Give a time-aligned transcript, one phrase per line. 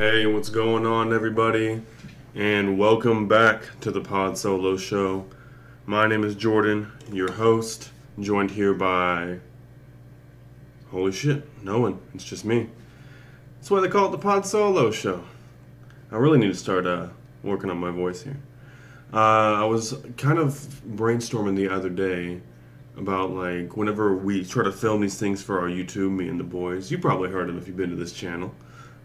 [0.00, 1.82] Hey, what's going on, everybody?
[2.34, 5.26] And welcome back to the Pod Solo Show.
[5.84, 9.40] My name is Jordan, your host, joined here by.
[10.90, 11.98] Holy shit, no one.
[12.14, 12.70] It's just me.
[13.58, 15.22] That's why they call it the Pod Solo Show.
[16.10, 17.08] I really need to start uh,
[17.42, 18.40] working on my voice here.
[19.12, 19.18] Uh,
[19.60, 20.54] I was kind of
[20.88, 22.40] brainstorming the other day
[22.96, 26.44] about like whenever we try to film these things for our YouTube, me and the
[26.44, 26.90] boys.
[26.90, 28.54] You probably heard them if you've been to this channel,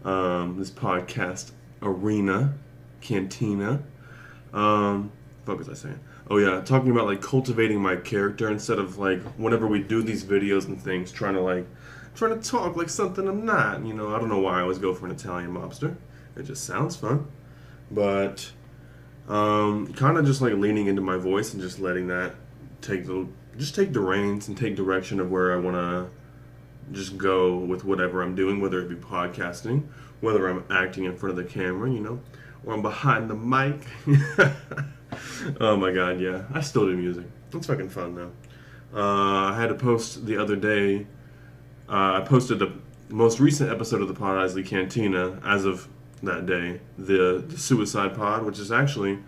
[0.06, 1.50] um, this podcast
[1.82, 2.54] arena,
[3.02, 3.82] cantina.
[4.54, 5.12] Um,
[5.44, 6.00] fuck was I saying?
[6.30, 10.24] Oh yeah, talking about like cultivating my character instead of like whenever we do these
[10.24, 11.66] videos and things, trying to like
[12.14, 13.84] trying to talk like something I'm not.
[13.84, 15.96] You know, I don't know why I always go for an Italian mobster.
[16.36, 17.26] It just sounds fun,
[17.90, 18.50] but
[19.28, 22.34] um, kind of just like leaning into my voice and just letting that
[22.80, 23.26] take the
[23.58, 26.10] just take the reins and take direction of where I want to
[26.92, 29.84] just go with whatever I'm doing, whether it be podcasting,
[30.20, 32.20] whether I'm acting in front of the camera, you know,
[32.64, 33.80] or I'm behind the mic.
[35.60, 37.26] oh my god, yeah, I still do music.
[37.52, 38.32] It's fucking fun though.
[38.94, 41.06] Uh, I had to post the other day.
[41.88, 42.72] Uh, I posted the
[43.08, 45.88] most recent episode of the Pod Isley Cantina as of
[46.22, 49.18] that day, the, the Suicide Pod, which is actually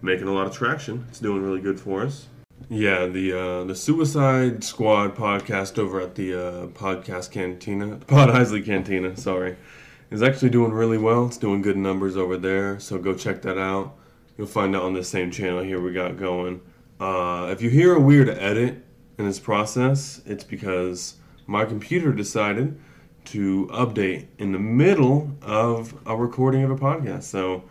[0.00, 1.04] making a lot of traction.
[1.08, 2.28] It's doing really good for us.
[2.74, 8.62] Yeah, the uh, the Suicide Squad podcast over at the uh, podcast cantina, Pod Isley
[8.62, 9.58] Cantina, sorry,
[10.10, 11.26] is actually doing really well.
[11.26, 13.94] It's doing good numbers over there, so go check that out.
[14.38, 16.62] You'll find out on the same channel here we got going.
[16.98, 18.82] Uh, if you hear a weird edit
[19.18, 22.80] in this process, it's because my computer decided
[23.26, 27.24] to update in the middle of a recording of a podcast.
[27.24, 27.64] So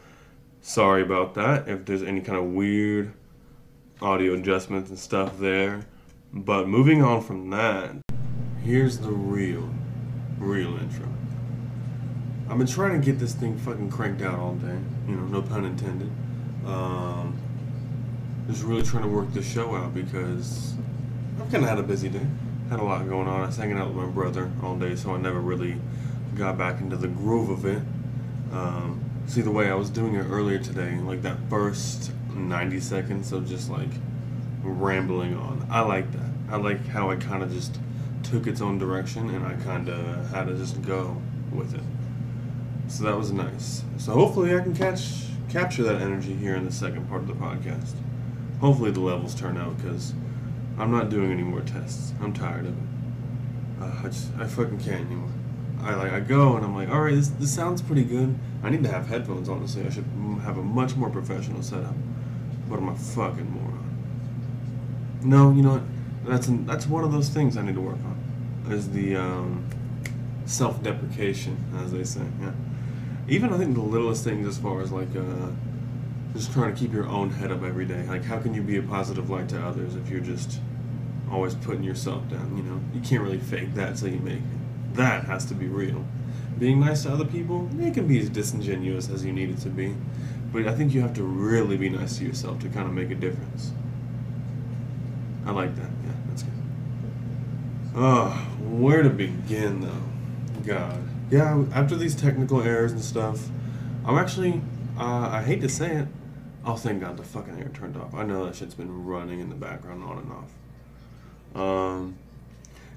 [0.62, 1.68] sorry about that.
[1.68, 3.14] If there's any kind of weird
[4.02, 5.86] audio adjustments and stuff there.
[6.34, 7.92] But moving on from that,
[8.64, 9.70] here's the real,
[10.38, 11.08] real intro.
[12.50, 14.78] I've been trying to get this thing fucking cranked out all day.
[15.08, 16.12] You know, no pun intended.
[16.66, 17.38] Um,
[18.48, 20.74] just really trying to work this show out because
[21.40, 22.26] I've kind of had a busy day.
[22.70, 23.42] Had a lot going on.
[23.42, 25.76] I was hanging out with my brother all day, so I never really
[26.36, 27.82] got back into the groove of it.
[28.52, 33.32] Um, see, the way I was doing it earlier today, like that first 90 seconds
[33.32, 33.90] of just like
[34.64, 35.66] rambling on.
[35.70, 36.30] I like that.
[36.50, 37.80] I like how it kind of just
[38.24, 41.22] took its own direction and I kind of had to just go
[41.52, 41.84] with it.
[42.88, 43.84] So that was nice.
[43.98, 47.34] So hopefully I can catch capture that energy here in the second part of the
[47.34, 47.94] podcast.
[48.60, 50.14] Hopefully the levels turn out because
[50.78, 52.14] I'm not doing any more tests.
[52.22, 52.84] I'm tired of it.
[53.82, 55.30] Uh, I just I fucking can't anymore.
[55.84, 58.38] I like I go and I'm like, all right, this this sounds pretty good.
[58.64, 59.50] I need to have headphones.
[59.50, 60.06] Honestly, I should
[60.44, 61.96] have a much more professional setup.
[62.72, 65.20] What am I fucking moron?
[65.24, 65.84] No, you know what?
[66.26, 68.72] That's an, that's one of those things I need to work on.
[68.72, 69.66] Is the um,
[70.46, 72.22] self-deprecation, as they say.
[72.40, 72.54] Yeah.
[73.28, 75.50] Even I think the littlest things, as far as like uh,
[76.34, 78.06] just trying to keep your own head up every day.
[78.08, 80.62] Like, how can you be a positive light to others if you're just
[81.30, 82.56] always putting yourself down?
[82.56, 84.96] You know, you can't really fake that till you make it.
[84.96, 86.06] That has to be real.
[86.58, 89.70] Being nice to other people, it can be as disingenuous as you need it to
[89.70, 89.94] be.
[90.52, 93.10] But I think you have to really be nice to yourself to kind of make
[93.10, 93.72] a difference.
[95.46, 95.90] I like that.
[96.06, 96.54] Yeah, that's good.
[97.96, 98.30] Oh,
[98.62, 100.04] where to begin though?
[100.66, 101.04] God.
[101.30, 103.48] Yeah, after these technical errors and stuff,
[104.06, 104.62] I'm actually,
[105.00, 106.08] uh, I hate to say it,
[106.66, 108.14] oh thank God the fucking air turned off.
[108.14, 110.52] I know that shit's been running in the background on and off.
[111.56, 112.18] Um,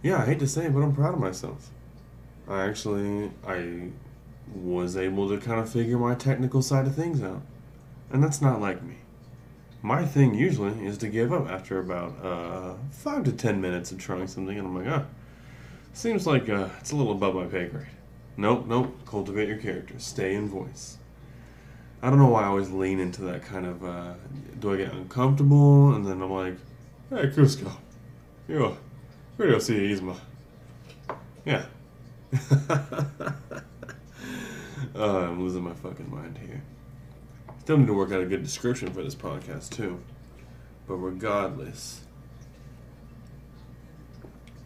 [0.02, 1.70] yeah, I hate to say it, but I'm proud of myself.
[2.48, 3.90] I actually, I
[4.52, 7.42] was able to kind of figure my technical side of things out.
[8.10, 8.96] And that's not like me.
[9.82, 13.98] My thing usually is to give up after about uh, five to ten minutes of
[13.98, 15.04] trying something, and I'm like, ah,
[15.92, 17.86] seems like uh, it's a little above my pay grade.
[18.36, 20.98] Nope, nope, cultivate your character, stay in voice.
[22.02, 24.14] I don't know why I always lean into that kind of, uh,
[24.58, 25.94] do I get uncomfortable?
[25.94, 26.56] And then I'm like,
[27.10, 27.70] hey, Kuzco,
[28.48, 28.76] yo,
[29.38, 30.16] radio see Yzma.
[31.44, 31.64] Yeah.
[34.94, 36.62] oh, I'm losing my fucking mind here.
[37.60, 39.98] Still need to work out a good description for this podcast too.
[40.86, 42.02] But regardless.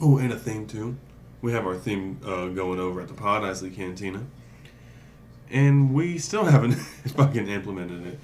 [0.00, 0.96] Oh, and a theme too.
[1.40, 4.26] We have our theme uh, going over at the Pod Isley Cantina.
[5.50, 6.72] And we still haven't
[7.16, 8.20] fucking implemented it.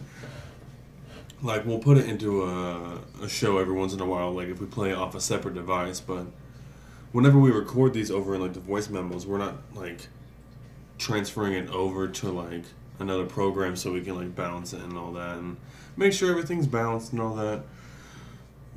[1.42, 4.60] Like, we'll put it into a, a show every once in a while, like if
[4.60, 6.26] we play off a separate device, but
[7.14, 10.08] whenever we record these over in like the voice memos, we're not like
[10.98, 12.64] transferring it over to like
[12.98, 15.56] another program so we can like balance it and all that and
[15.96, 17.64] make sure everything's balanced and all that.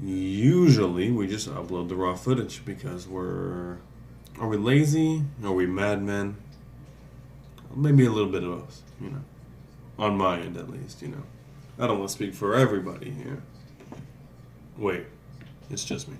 [0.01, 3.77] Usually we just upload the raw footage because we're
[4.39, 5.23] are we lazy?
[5.43, 6.37] Are we madmen?
[7.75, 9.21] maybe a little bit of us, you know,
[9.99, 11.23] on my end at least, you know.
[11.79, 13.43] I don't want to speak for everybody here.
[14.77, 15.05] Wait,
[15.69, 16.17] it's just me.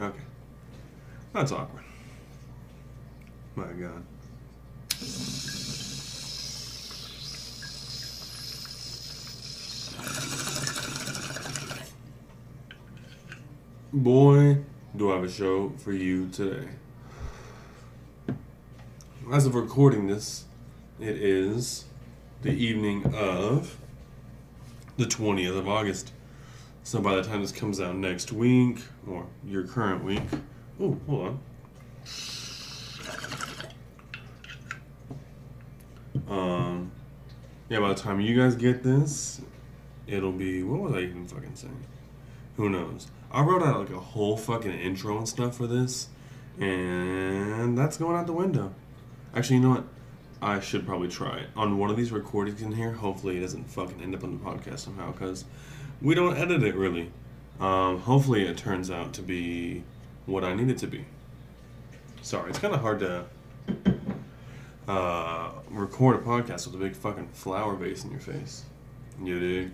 [0.00, 0.22] Okay.
[1.32, 1.84] That's awkward.
[3.56, 4.04] My God.
[13.92, 14.58] Boy,
[14.94, 16.68] do I have a show for you today.
[19.32, 20.44] As of recording this,
[21.00, 21.86] it is
[22.42, 23.78] the evening of
[24.96, 26.12] the 20th of August.
[26.84, 30.22] So by the time this comes out next week, or your current week,
[30.80, 31.40] oh, hold on.
[36.28, 36.92] Um,
[37.68, 39.40] yeah, by the time you guys get this,
[40.06, 41.84] it'll be, what was I even fucking saying?
[42.56, 43.08] Who knows?
[43.32, 46.08] I wrote out like a whole fucking intro and stuff for this,
[46.58, 48.72] and that's going out the window.
[49.34, 49.84] Actually, you know what?
[50.40, 52.92] I should probably try it on one of these recordings in here.
[52.92, 55.44] Hopefully, it doesn't fucking end up on the podcast somehow because
[56.00, 57.10] we don't edit it really.
[57.58, 59.82] Um, hopefully, it turns out to be
[60.26, 61.04] what I need it to be.
[62.22, 63.24] Sorry, it's kind of hard to
[64.88, 68.64] uh, record a podcast with a big fucking flower vase in your face.
[69.22, 69.70] You dig?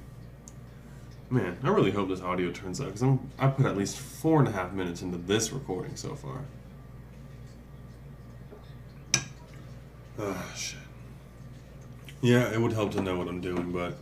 [1.31, 4.49] Man, I really hope this audio turns out because I put at least four and
[4.49, 6.45] a half minutes into this recording so far.
[10.19, 10.79] Ah, shit.
[12.21, 13.97] Yeah, it would help to know what I'm doing, but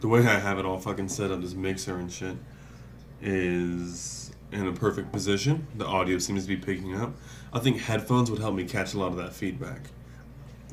[0.00, 2.36] the way I have it all fucking set up, this mixer and shit,
[3.20, 5.66] is in a perfect position.
[5.76, 7.14] The audio seems to be picking up.
[7.52, 9.82] I think headphones would help me catch a lot of that feedback.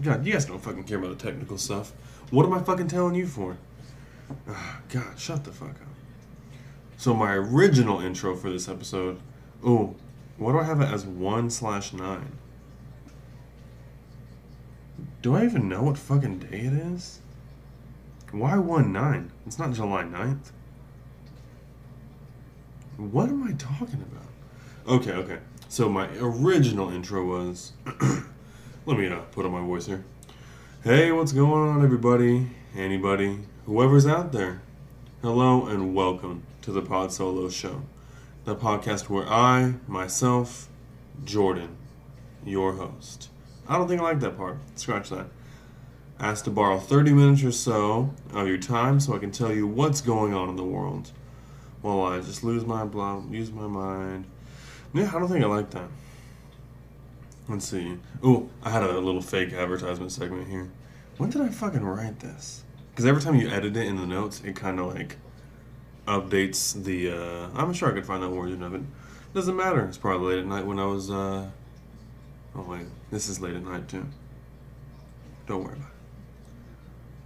[0.01, 1.91] God, you guys don't fucking care about the technical stuff.
[2.31, 3.57] What am I fucking telling you for?
[4.47, 5.87] Ah, God, shut the fuck up.
[6.97, 9.19] So my original intro for this episode,
[9.65, 9.95] oh,
[10.37, 12.33] why do I have it as one slash nine?
[15.21, 17.19] Do I even know what fucking day it is?
[18.31, 19.31] Why 1 9?
[19.47, 20.51] It's not July 9th.
[22.97, 24.27] What am I talking about?
[24.87, 25.39] Okay, okay.
[25.67, 27.73] So my original intro was.
[28.89, 30.03] let me uh, put on my voice here.
[30.83, 32.49] Hey, what's going on, everybody?
[32.75, 33.37] Anybody?
[33.67, 34.63] Whoever's out there.
[35.21, 37.83] Hello and welcome to the Pod Solo Show,
[38.45, 40.69] the podcast where I, myself,
[41.23, 41.77] Jordan,
[42.43, 43.29] your host,
[43.67, 44.57] I don't think I like that part.
[44.73, 45.27] Scratch that.
[46.19, 49.67] Asked to borrow 30 minutes or so of your time so I can tell you
[49.67, 51.11] what's going on in the world.
[51.83, 54.25] While I just lose my blah, use my mind.
[54.95, 55.89] Yeah, I don't think I like that.
[57.49, 57.97] Let's see.
[58.23, 60.69] Oh, I had a little fake advertisement segment here.
[61.17, 62.63] When did I fucking write this?
[62.91, 65.17] Because every time you edit it in the notes, it kind of like
[66.07, 67.11] updates the.
[67.11, 68.81] Uh, I'm sure I could find the origin of it.
[69.33, 69.83] Doesn't matter.
[69.85, 71.49] It's probably late at night when I was uh,
[72.55, 74.05] Oh wait, this is late at night too.
[75.47, 75.93] Don't worry about it.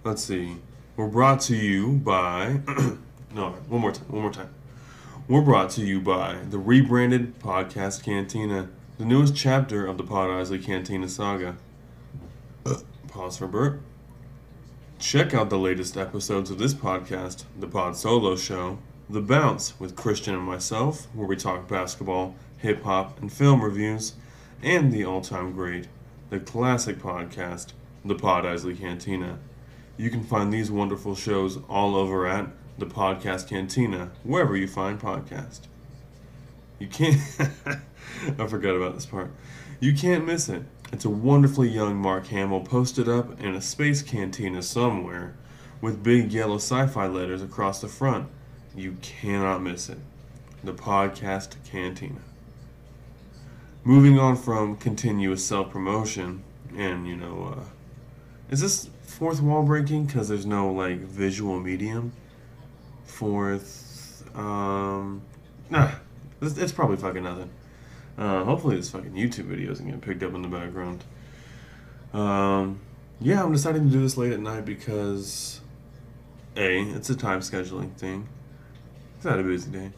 [0.04, 0.56] Let's see.
[0.96, 2.60] We're brought to you by
[3.34, 4.54] no, one more time, one more time.
[5.26, 10.30] We're brought to you by the rebranded Podcast Cantina, the newest chapter of the Pod
[10.30, 11.56] Isley Cantina saga.
[13.08, 13.80] Pause for burp.
[15.00, 18.78] Check out the latest episodes of this podcast, the Pod Solo Show,
[19.10, 24.14] The Bounce with Christian and myself, where we talk basketball, hip hop, and film reviews
[24.62, 25.88] and the all time great,
[26.30, 27.72] the classic podcast,
[28.04, 29.40] The Pod Isley Cantina.
[29.96, 32.46] You can find these wonderful shows all over at
[32.78, 35.62] the Podcast Cantina, wherever you find podcasts.
[36.78, 37.20] You can't.
[38.38, 39.30] I forgot about this part.
[39.80, 40.62] You can't miss it.
[40.92, 45.36] It's a wonderfully young Mark Hamill posted up in a space cantina somewhere
[45.80, 48.28] with big yellow sci fi letters across the front.
[48.74, 49.98] You cannot miss it.
[50.62, 52.20] The Podcast Cantina
[53.84, 56.42] moving on from continuous self promotion
[56.76, 57.64] and you know uh,
[58.50, 62.10] is this fourth wall breaking because there's no like visual medium
[63.04, 65.20] fourth um
[65.68, 65.90] nah
[66.40, 67.50] it's, it's probably fucking nothing
[68.18, 71.04] uh, hopefully this fucking youtube video isn't getting picked up in the background
[72.12, 72.80] um
[73.20, 75.60] yeah i'm deciding to do this late at night because
[76.56, 78.28] a it's a time scheduling thing
[79.16, 79.90] it's not a busy day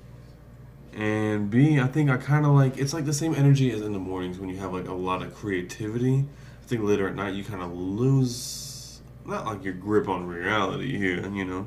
[0.96, 3.92] and B, I think I kind of like it's like the same energy as in
[3.92, 6.24] the mornings when you have like a lot of creativity.
[6.64, 10.96] I think later at night you kind of lose not like your grip on reality
[10.96, 11.66] here, you know.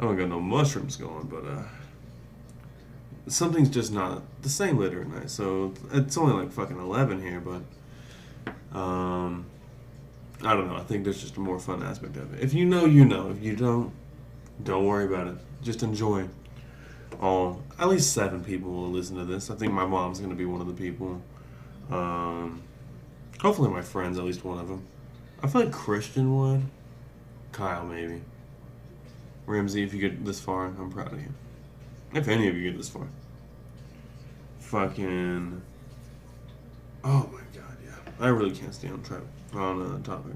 [0.00, 1.62] I don't got no mushrooms going, but uh
[3.28, 5.30] something's just not the same later at night.
[5.30, 9.46] So it's only like fucking 11 here, but um
[10.44, 10.76] I don't know.
[10.76, 12.42] I think there's just a more fun aspect of it.
[12.42, 13.30] If you know, you know.
[13.30, 13.92] If you don't,
[14.62, 15.34] don't worry about it.
[15.62, 16.28] Just enjoy
[17.20, 19.50] all at least seven people will listen to this.
[19.50, 21.20] I think my mom's gonna be one of the people.
[21.90, 22.62] Um,
[23.40, 24.86] hopefully, my friends, at least one of them.
[25.42, 26.62] I feel like Christian would.
[27.52, 28.20] Kyle, maybe.
[29.46, 31.32] Ramsey, if you get this far, I'm proud of you.
[32.14, 33.06] If any of you get this far.
[34.68, 35.62] Fucking.
[37.02, 38.12] Oh my god, yeah.
[38.20, 39.22] I really can't stay on track
[39.54, 40.34] on a topic.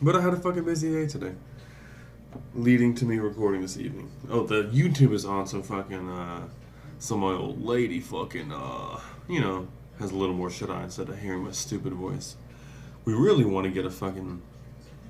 [0.00, 1.34] But I had a fucking busy day today.
[2.54, 4.10] Leading to me recording this evening.
[4.30, 6.48] Oh, the YouTube is on, so fucking, uh,
[6.98, 9.68] some old lady fucking, uh, you know,
[9.98, 12.36] has a little more shit on instead of hearing my stupid voice.
[13.04, 14.40] We really want to get a fucking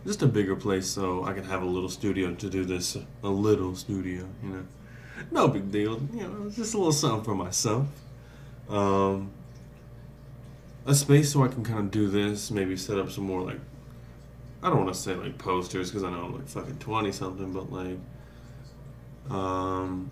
[0.05, 2.97] just a bigger place so I can have a little studio to do this.
[3.23, 4.67] A little studio, you know.
[5.31, 6.01] No big deal.
[6.13, 7.87] You know, just a little something for myself.
[8.69, 9.31] Um,
[10.87, 12.51] a space so I can kind of do this.
[12.51, 13.61] Maybe set up some more like.
[14.63, 17.53] I don't want to say like posters because I know I'm like fucking twenty something,
[17.53, 17.99] but like.
[19.31, 20.11] Um,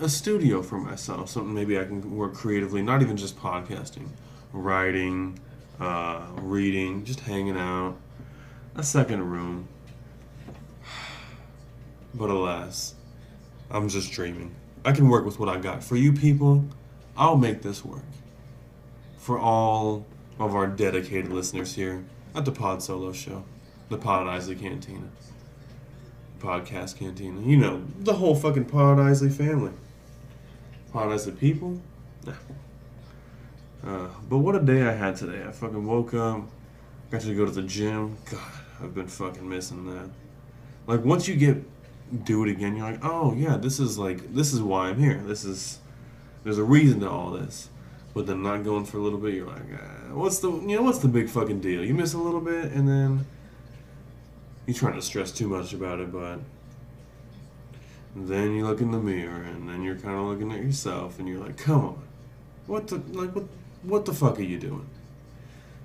[0.00, 4.08] a studio for myself, something maybe I can work creatively, not even just podcasting,
[4.52, 5.38] writing,
[5.80, 7.96] uh, reading, just hanging out,
[8.74, 9.68] a second room.
[12.14, 12.94] But alas,
[13.70, 14.54] I'm just dreaming.
[14.84, 15.82] I can work with what I got.
[15.82, 16.64] For you people,
[17.16, 18.04] I'll make this work.
[19.18, 20.06] For all
[20.38, 22.04] of our dedicated listeners here
[22.34, 23.44] at the Pod Solo Show,
[23.88, 25.08] the Pod Isley Cantina,
[26.38, 29.72] Podcast Cantina, you know, the whole fucking Pod Isley family.
[30.92, 31.80] Pod Isley people?
[32.24, 32.32] Nah.
[33.84, 35.44] Uh, but what a day I had today.
[35.46, 36.42] I fucking woke up,
[37.10, 38.16] got to go to the gym.
[38.30, 38.40] God,
[38.82, 40.10] I've been fucking missing that.
[40.86, 41.64] Like once you get
[42.24, 45.22] do it again, you're like, oh yeah, this is like this is why I'm here.
[45.24, 45.78] This is
[46.44, 47.68] there's a reason to all this.
[48.14, 50.82] But then not going for a little bit, you're like, ah, what's the you know
[50.82, 51.84] what's the big fucking deal?
[51.84, 53.26] You miss a little bit, and then
[54.66, 56.38] you're trying to stress too much about it, but
[58.14, 61.28] then you look in the mirror, and then you're kind of looking at yourself, and
[61.28, 62.02] you're like, come on,
[62.66, 63.44] what the like what
[63.82, 64.88] what the fuck are you doing?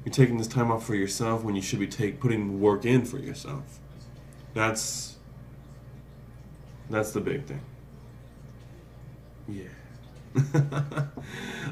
[0.06, 3.06] You're taking this time off for yourself when you should be take putting work in
[3.06, 3.80] for yourself.
[4.54, 5.11] That's
[6.92, 7.62] that's the big thing.
[9.48, 9.66] Yeah.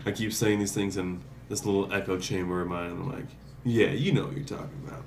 [0.06, 2.92] I keep saying these things in this little echo chamber of mine.
[2.92, 3.28] I'm like,
[3.64, 5.04] yeah, you know what you're talking about.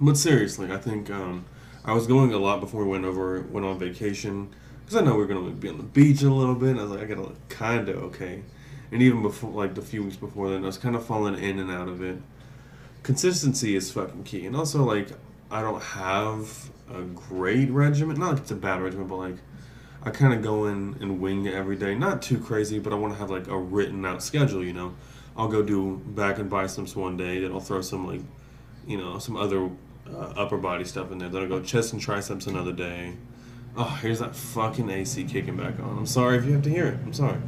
[0.00, 1.44] But seriously, I think um,
[1.84, 4.50] I was going a lot before we went over went on vacation
[4.80, 6.70] because I know we are gonna be on the beach a little bit.
[6.70, 8.42] And I was like, I gotta look kind of okay
[8.92, 11.58] and even before like the few weeks before then, I was kind of falling in
[11.58, 12.18] and out of it.
[13.02, 15.08] Consistency is fucking key, and also like
[15.52, 18.18] I don't have a great regimen.
[18.18, 19.36] Not like it's a bad regimen, but like
[20.02, 21.94] I kind of go in and wing it every day.
[21.94, 24.64] Not too crazy, but I want to have like a written out schedule.
[24.64, 24.94] You know,
[25.36, 27.38] I'll go do back and biceps one day.
[27.40, 28.22] Then I'll throw some like,
[28.86, 29.68] you know, some other
[30.10, 31.28] uh, upper body stuff in there.
[31.28, 33.12] Then I'll go chest and triceps another day.
[33.76, 35.98] Oh, here's that fucking AC kicking back on.
[35.98, 36.98] I'm sorry if you have to hear it.
[37.04, 37.40] I'm sorry.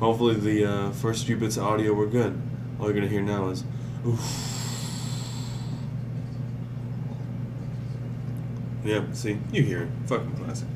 [0.00, 2.38] Hopefully the uh, first few bits of audio were good.
[2.78, 3.64] All you're gonna hear now is,
[4.06, 4.57] oof.
[8.88, 9.88] Yeah, see, you hear it.
[10.06, 10.66] Fucking classic.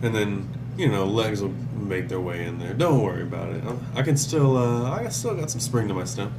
[0.00, 2.72] And then, you know, legs will make their way in there.
[2.72, 3.64] Don't worry about it.
[3.96, 6.30] I can still, uh, I still got some spring to my step.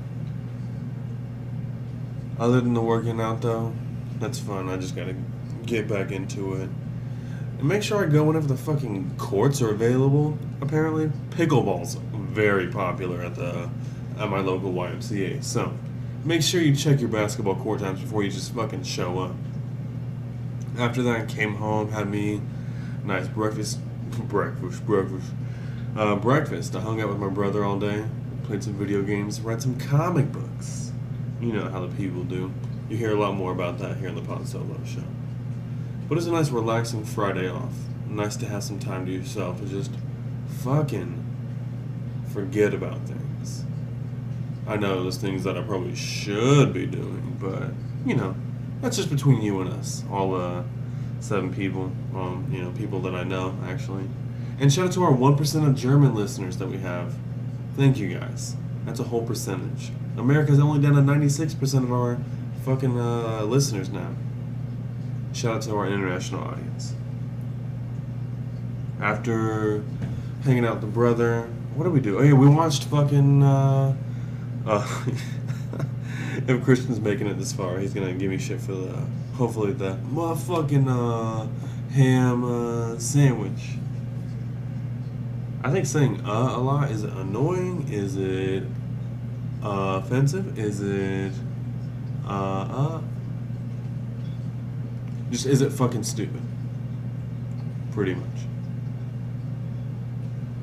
[2.39, 3.73] Other than the working out, though,
[4.17, 4.69] that's fun.
[4.69, 5.13] I just gotta
[5.65, 6.69] get back into it.
[7.59, 10.39] And make sure I go whenever the fucking courts are available.
[10.61, 13.69] Apparently, pickleball's very popular at the
[14.17, 15.43] at my local YMCA.
[15.43, 15.73] So,
[16.23, 19.35] make sure you check your basketball court times before you just fucking show up.
[20.77, 22.39] After that, I came home, had me
[23.03, 23.79] nice breakfast,
[24.27, 25.31] breakfast, breakfast,
[25.96, 26.75] uh, breakfast.
[26.75, 28.05] I hung out with my brother all day,
[28.43, 30.91] played some video games, read some comic books.
[31.41, 32.53] You know how the people do.
[32.89, 35.03] You hear a lot more about that here on the Pod Solo Show.
[36.07, 37.74] But it's a nice, relaxing Friday off.
[38.07, 39.91] Nice to have some time to yourself to just
[40.63, 41.24] fucking
[42.31, 43.65] forget about things.
[44.67, 47.72] I know there's things that I probably should be doing, but
[48.07, 48.36] you know,
[48.81, 50.03] that's just between you and us.
[50.12, 50.63] All uh,
[51.19, 54.07] seven people, um, you know, people that I know actually.
[54.60, 57.15] And shout out to our one percent of German listeners that we have.
[57.75, 58.55] Thank you guys.
[58.86, 59.91] That's a whole percentage.
[60.17, 62.17] America's only down to ninety six percent of our
[62.65, 64.15] fucking uh, listeners now.
[65.34, 66.96] Shout out to our international audience.
[69.00, 69.84] After
[70.43, 71.43] hanging out with the brother,
[71.75, 72.17] what did we do?
[72.17, 73.43] Oh yeah, we watched fucking.
[73.43, 73.96] Uh,
[74.65, 75.05] uh,
[76.48, 79.96] if Christian's making it this far, he's gonna give me shit for the hopefully the
[80.12, 81.48] motherfucking uh,
[81.94, 83.77] ham uh, sandwich.
[85.63, 87.88] I think saying uh a lot is it annoying?
[87.91, 88.63] Is it
[89.63, 90.58] uh, offensive?
[90.60, 91.34] Is it
[92.27, 93.01] uh uh?
[95.32, 96.41] Just is it fucking stupid?
[97.91, 98.27] Pretty much.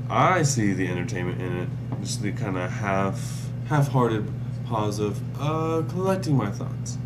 [0.09, 1.69] I see the entertainment in it.
[2.01, 4.31] Just the kind of half half-hearted
[4.75, 6.99] pause of uh, collecting my thoughts.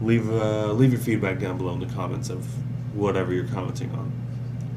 [0.00, 2.46] Leave uh, leave your feedback down below in the comments of
[2.94, 4.10] whatever you're commenting on.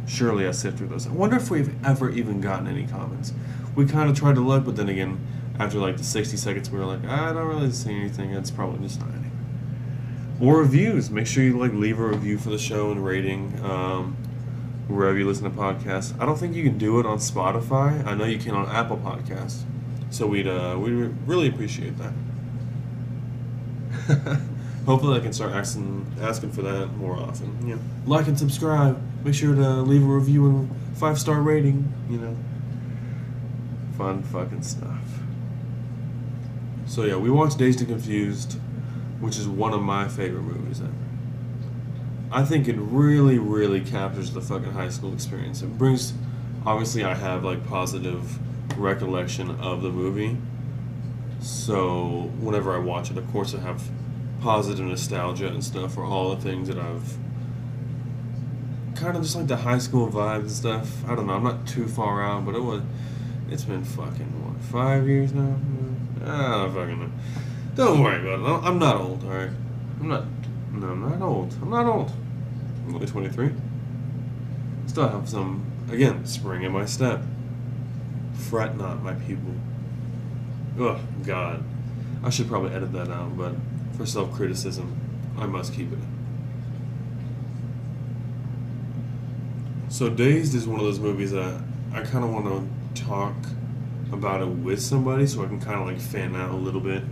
[0.05, 1.07] Surely I sift through those.
[1.07, 3.31] I wonder if we've ever even gotten any comments.
[3.75, 5.25] We kind of tried to look, but then again,
[5.57, 8.31] after like the 60 seconds, we were like, I don't really see anything.
[8.31, 9.31] It's probably just not anything.
[10.41, 11.09] Or reviews.
[11.09, 13.57] Make sure you like leave a review for the show and rating.
[13.63, 14.17] Um,
[14.89, 16.19] wherever you listen to podcasts.
[16.19, 18.05] I don't think you can do it on Spotify.
[18.05, 19.63] I know you can on Apple Podcasts.
[20.11, 22.13] So we'd uh, we really appreciate that.
[24.85, 27.65] Hopefully, I can start asking asking for that more often.
[27.65, 29.01] Yeah, like and subscribe.
[29.23, 31.91] Make sure to leave a review and five star rating.
[32.09, 32.37] You know,
[33.97, 34.99] fun fucking stuff.
[36.87, 38.59] So yeah, we watched Dazed and Confused,
[39.21, 40.91] which is one of my favorite movies ever.
[42.33, 45.61] I think it really, really captures the fucking high school experience.
[45.61, 46.13] It brings,
[46.65, 48.39] obviously, I have like positive
[48.81, 50.37] recollection of the movie.
[51.39, 53.81] So whenever I watch it, of course, I have
[54.41, 57.17] positive nostalgia and stuff for all the things that I've
[58.95, 61.09] kind of just like the high school vibes and stuff.
[61.09, 61.33] I don't know.
[61.33, 62.81] I'm not too far out, but it was.
[63.49, 65.55] It's been fucking what five years now.
[66.25, 66.99] Ah, fucking.
[66.99, 67.11] Know.
[67.75, 68.67] Don't worry about it.
[68.67, 69.23] I'm not old.
[69.23, 69.49] All right.
[69.99, 70.25] I'm not.
[70.71, 71.53] No, I'm not old.
[71.61, 72.11] I'm not old.
[72.85, 73.51] I'm only 23.
[74.87, 77.21] Still have some, again, spring in my step.
[78.51, 79.53] Fret not, my people.
[80.77, 81.63] Oh, God.
[82.21, 83.55] I should probably edit that out, but
[83.95, 84.99] for self criticism,
[85.37, 85.99] I must keep it.
[89.87, 91.61] So, Dazed is one of those movies that
[91.93, 92.45] I kind of want
[92.93, 93.35] to talk
[94.11, 97.03] about it with somebody so I can kind of like fan out a little bit.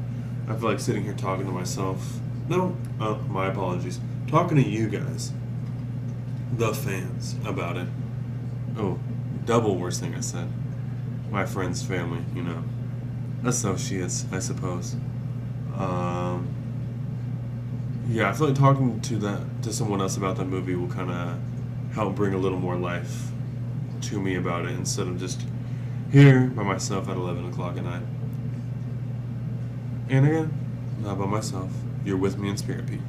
[0.50, 2.20] I feel like sitting here talking to myself.
[2.50, 4.02] No, uh, my apologies.
[4.28, 5.32] Talking to you guys
[6.52, 7.88] the fans about it.
[8.78, 9.00] Oh,
[9.46, 10.50] double worst thing I said.
[11.32, 12.64] My friend's family, you know.
[13.46, 14.96] Associates, I suppose.
[15.78, 16.48] Um,
[18.10, 21.12] yeah, I feel like talking to that to someone else about that movie will kind
[21.12, 21.40] of
[21.94, 23.32] help bring a little more life
[24.02, 25.46] to me about it instead of just
[26.12, 28.04] here by myself at 11 o'clock at night.
[30.10, 30.54] And again,
[31.02, 31.72] not by myself.
[32.04, 33.06] You're with me in spirit, people.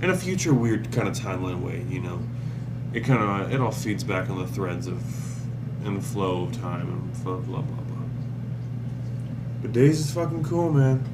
[0.00, 2.20] In a future weird kind of timeline way, you know
[2.92, 5.02] it kind of it all feeds back on the threads of
[5.84, 8.02] and the flow of time and blah blah blah blah.
[9.62, 11.04] But Dazed is fucking cool, man.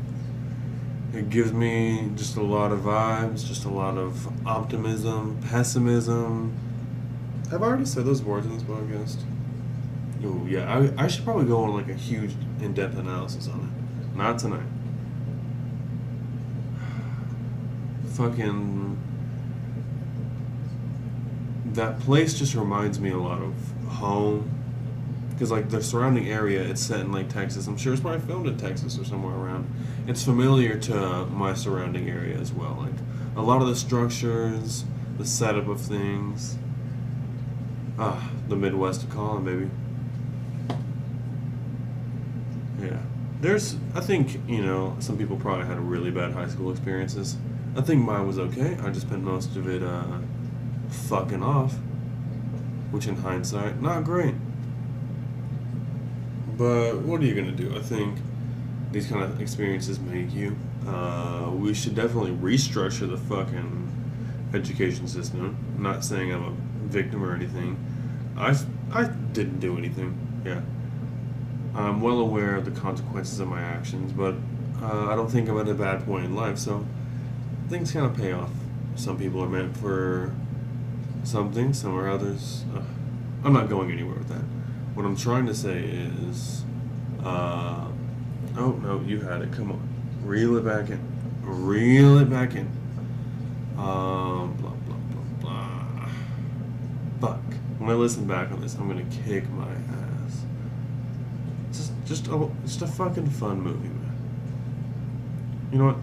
[1.14, 6.52] It gives me just a lot of vibes, just a lot of optimism, pessimism.
[7.52, 9.22] I've already said those words in this podcast?
[10.24, 14.16] Oh yeah, I, I should probably go on like a huge in-depth analysis on it.
[14.16, 14.66] Not tonight.
[18.14, 18.98] Fucking
[21.74, 23.54] that place just reminds me a lot of
[23.88, 24.53] home
[25.34, 27.66] because like the surrounding area it's set in like texas.
[27.66, 29.72] I'm sure it's probably filmed in texas or somewhere around.
[30.06, 32.94] It's familiar to my surrounding area as well like
[33.36, 34.84] a lot of the structures
[35.18, 36.56] the setup of things.
[37.98, 39.70] Ah the midwest to call baby.
[42.80, 43.00] Yeah.
[43.40, 47.36] There's i think you know some people probably had really bad high school experiences.
[47.76, 48.76] I think mine was okay.
[48.82, 50.18] I just spent most of it uh
[50.88, 51.74] fucking off.
[52.90, 54.34] Which, in hindsight, not great.
[56.56, 57.74] But what are you gonna do?
[57.74, 58.18] I think
[58.92, 60.56] these kind of experiences make you.
[60.86, 63.90] Uh, we should definitely restructure the fucking
[64.54, 65.56] education system.
[65.76, 66.50] I'm not saying I'm a
[66.86, 67.76] victim or anything.
[68.36, 68.56] I
[68.92, 70.16] I didn't do anything.
[70.44, 70.60] Yeah.
[71.74, 74.36] I'm well aware of the consequences of my actions, but
[74.80, 76.86] uh, I don't think I'm at a bad point in life, so
[77.68, 78.50] things kind of pay off.
[78.94, 80.32] Some people are meant for
[81.24, 82.64] something, some are others.
[82.74, 82.82] Uh,
[83.42, 84.44] I'm not going anywhere with that.
[84.94, 86.64] What I'm trying to say is,
[87.22, 87.86] uh,
[88.56, 89.52] oh no, you had it.
[89.52, 89.88] Come on,
[90.22, 91.00] reel it back in,
[91.42, 92.66] reel it back in.
[93.76, 96.08] Um, blah blah blah blah.
[97.20, 97.42] Fuck.
[97.78, 100.44] When I listen back on this, I'm gonna kick my ass.
[101.72, 104.16] Just, just a, just a fucking fun movie, man.
[105.72, 105.96] You know what?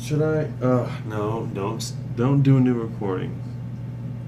[0.00, 0.50] Should I?
[0.64, 3.40] Uh, no, don't, don't do a new recording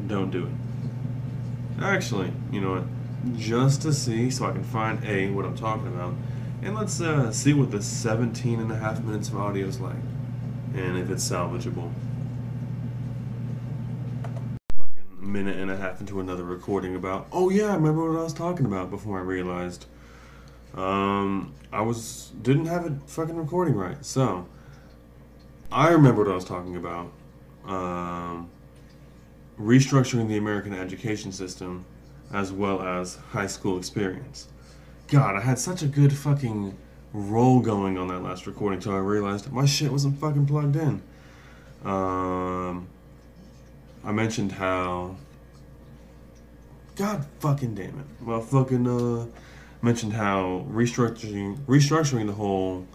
[0.09, 1.83] don't do it.
[1.83, 2.85] Actually, you know what?
[3.37, 6.15] Just to see, so I can find A, what I'm talking about,
[6.63, 9.97] and let's uh, see what the 17 and a half minutes of audio is like,
[10.75, 11.91] and if it's salvageable.
[14.77, 18.25] Fucking minute and a half into another recording about, oh yeah, I remember what I
[18.25, 19.87] was talking about before I realized.
[20.75, 24.47] Um, I was, didn't have it fucking recording right, so.
[25.71, 27.11] I remember what I was talking about.
[27.67, 28.49] Um,
[29.59, 31.85] restructuring the American education system
[32.33, 34.49] as well as high school experience.
[35.09, 36.77] God, I had such a good fucking
[37.13, 41.03] roll going on that last recording until I realized my shit wasn't fucking plugged in.
[41.85, 42.89] Um,
[44.05, 45.17] I mentioned how.
[46.97, 48.07] God fucking damn it.
[48.23, 49.27] Well, fucking uh,
[49.83, 52.87] mentioned how restructuring restructuring the whole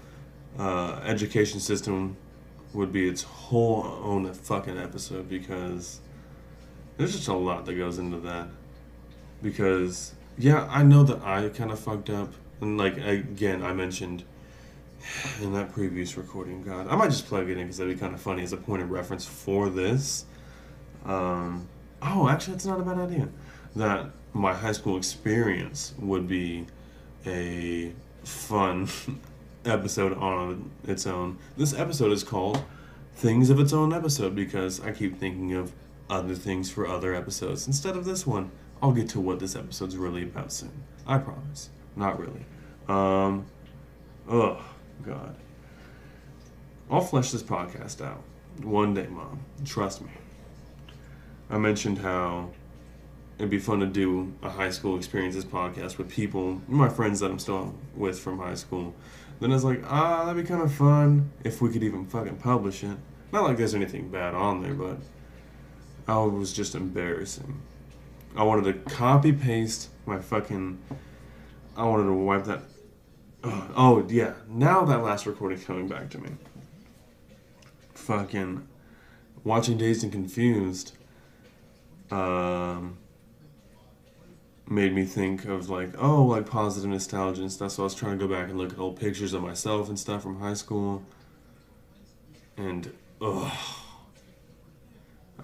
[0.57, 2.17] uh, education system
[2.73, 5.99] would be its whole own fucking episode because
[6.97, 8.47] there's just a lot that goes into that.
[9.41, 14.23] Because yeah, I know that I kind of fucked up, and like again, I mentioned
[15.41, 16.63] in that previous recording.
[16.63, 18.57] God, I might just plug it in because that'd be kind of funny as a
[18.57, 20.25] point of reference for this.
[21.05, 21.67] Um,
[22.01, 23.29] oh, actually, that's not a bad idea.
[23.75, 26.67] That my high school experience would be
[27.25, 28.87] a fun
[29.65, 31.37] episode on its own.
[31.57, 32.63] This episode is called
[33.15, 35.73] Things of Its Own Episode because I keep thinking of
[36.09, 38.51] other things for other episodes instead of this one.
[38.81, 40.83] I'll get to what this episode's really about soon.
[41.05, 41.69] I promise.
[41.95, 42.45] Not really.
[42.87, 43.45] Um,
[44.29, 44.63] oh,
[45.05, 45.35] God.
[46.89, 48.23] I'll flesh this podcast out
[48.63, 49.39] one day, Mom.
[49.65, 50.11] Trust me.
[51.49, 52.49] I mentioned how
[53.37, 57.31] it'd be fun to do a high school experiences podcast with people, my friends that
[57.31, 58.93] I'm still with from high school.
[59.39, 62.37] Then I was like, ah, that'd be kind of fun if we could even fucking
[62.37, 62.97] publish it.
[63.31, 64.97] Not like there's anything bad on there, but
[66.07, 67.61] I was just embarrassing.
[68.35, 70.79] I wanted to copy paste my fucking.
[71.75, 72.61] I wanted to wipe that.
[73.43, 76.29] Oh, yeah, now that last recording coming back to me.
[77.93, 78.67] Fucking
[79.43, 80.93] watching Dazed and Confused.
[82.09, 82.97] Um,
[84.67, 87.71] made me think of like oh like positive nostalgia and stuff.
[87.71, 89.99] So I was trying to go back and look at old pictures of myself and
[89.99, 91.03] stuff from high school.
[92.57, 93.51] And ugh.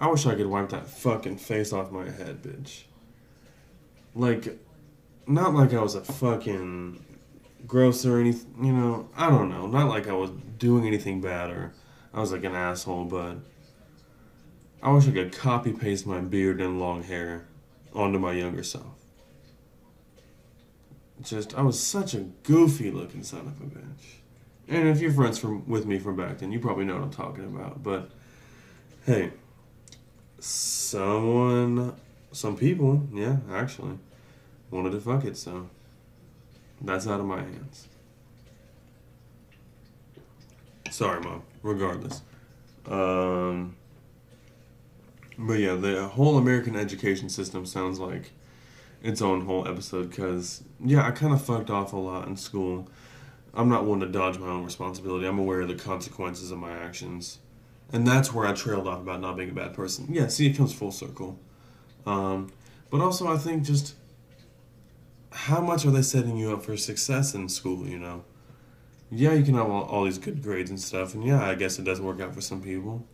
[0.00, 2.82] I wish I could wipe that fucking face off my head, bitch.
[4.14, 4.58] Like,
[5.26, 7.04] not like I was a fucking
[7.66, 9.66] gross or anything, you know, I don't know.
[9.66, 11.72] Not like I was doing anything bad or
[12.14, 13.36] I was like an asshole, but
[14.82, 17.46] I wish I could copy paste my beard and long hair
[17.92, 18.84] onto my younger self.
[21.20, 24.18] Just, I was such a goofy looking son of a bitch.
[24.68, 27.10] And if you're friends from with me from back then, you probably know what I'm
[27.10, 27.82] talking about.
[27.82, 28.10] But
[29.04, 29.32] hey,
[30.38, 31.94] someone,
[32.32, 33.98] some people, yeah, actually,
[34.70, 35.68] wanted to fuck it, so
[36.80, 37.88] that's out of my hands.
[40.90, 41.42] Sorry, mom.
[41.62, 42.22] Regardless,
[42.86, 43.76] um,
[45.36, 48.30] but yeah, the whole American education system sounds like
[49.02, 52.88] its own whole episode because yeah, I kind of fucked off a lot in school.
[53.54, 55.26] I'm not one to dodge my own responsibility.
[55.26, 57.38] I'm aware of the consequences of my actions
[57.92, 60.06] and that's where I trailed off about not being a bad person.
[60.10, 61.38] Yeah, see, it comes full circle.
[62.06, 62.52] Um,
[62.90, 63.94] but also, I think just
[65.30, 67.86] how much are they setting you up for success in school?
[67.86, 68.24] You know,
[69.10, 71.78] yeah, you can have all, all these good grades and stuff, and yeah, I guess
[71.78, 73.06] it doesn't work out for some people.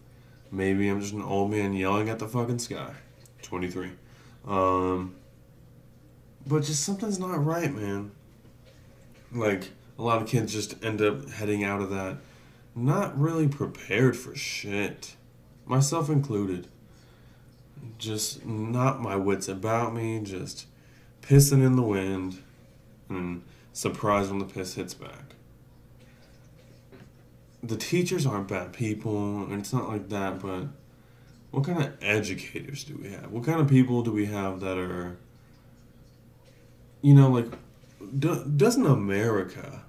[0.51, 2.95] Maybe I'm just an old man yelling at the fucking sky.
[3.43, 3.91] 23.
[4.47, 5.17] Um,
[6.47, 8.13] but just something's not right, man.
[9.33, 12.19] Like, a lot of kids just end up heading out of that
[12.75, 15.15] not really prepared for shit,
[15.67, 16.69] myself included.
[17.99, 20.67] Just not my wits about me, just
[21.23, 22.39] pissing in the wind
[23.09, 25.35] and surprised when the piss hits back.
[27.63, 30.67] The teachers aren't bad people, and it's not like that, but
[31.51, 33.31] what kind of educators do we have?
[33.31, 35.17] What kind of people do we have that are,
[37.01, 37.47] you know, like,
[38.19, 39.84] do, doesn't America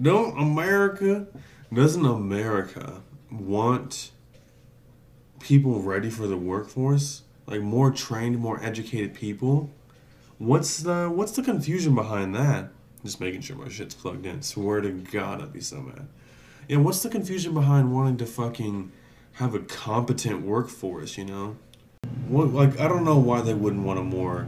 [0.00, 1.26] don't America,
[1.72, 4.10] doesn't America want
[5.40, 7.22] people ready for the workforce?
[7.46, 9.70] Like more trained, more educated people?
[10.38, 12.70] What's the what's the confusion behind that?
[13.04, 14.42] Just making sure my shit's plugged in.
[14.42, 16.08] Swear to God, I'd be so mad.
[16.68, 18.90] Yeah, what's the confusion behind wanting to fucking
[19.34, 21.16] have a competent workforce?
[21.16, 21.56] You know,
[22.28, 24.46] what like I don't know why they wouldn't want a more.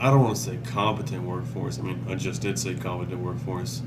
[0.00, 1.78] I don't want to say competent workforce.
[1.78, 3.82] I mean, I just did say competent workforce.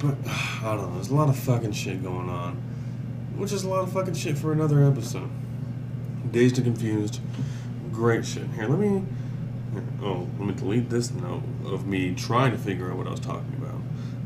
[0.00, 0.94] But I don't know.
[0.94, 2.56] There's a lot of fucking shit going on,
[3.36, 5.30] which is a lot of fucking shit for another episode.
[6.30, 7.20] Dazed and confused,
[7.92, 8.46] great shit.
[8.54, 9.04] Here, let me.
[10.02, 13.20] Oh, let me delete this note of me trying to figure out what I was
[13.20, 13.76] talking about.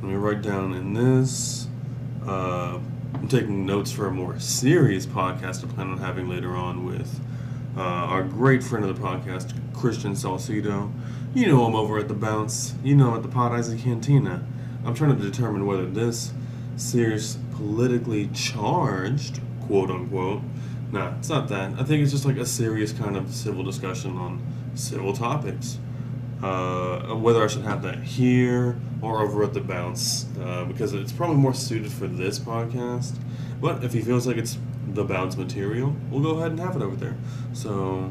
[0.02, 1.68] Let me write down in this.
[2.26, 2.78] Uh,
[3.14, 7.20] I'm taking notes for a more serious podcast I plan on having later on with
[7.76, 10.90] uh, our great friend of the podcast, Christian Salcido.
[11.34, 12.74] You know him over at the Bounce.
[12.82, 14.46] You know him at the Pod Isley Cantina.
[14.84, 16.32] I'm trying to determine whether this
[16.76, 20.42] serious politically charged, quote unquote,
[20.92, 21.72] nah, it's not that.
[21.78, 24.42] I think it's just like a serious kind of civil discussion on
[24.74, 25.78] civil topics.
[26.42, 31.12] uh, whether I should have that here or over at the bounce uh, because it's
[31.12, 33.16] probably more suited for this podcast.
[33.60, 36.82] But if he feels like it's the bounce material, we'll go ahead and have it
[36.82, 37.16] over there.
[37.54, 38.10] So,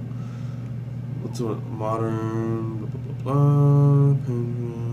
[1.22, 2.78] what's a modern?
[2.78, 2.88] Blah,
[3.24, 4.93] blah, blah,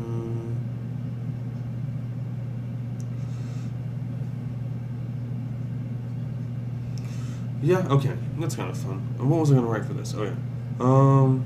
[7.62, 8.16] Yeah, okay.
[8.38, 8.98] That's kind of fun.
[9.18, 10.14] What was I going to write for this?
[10.16, 10.34] Oh, yeah.
[10.80, 11.44] Um,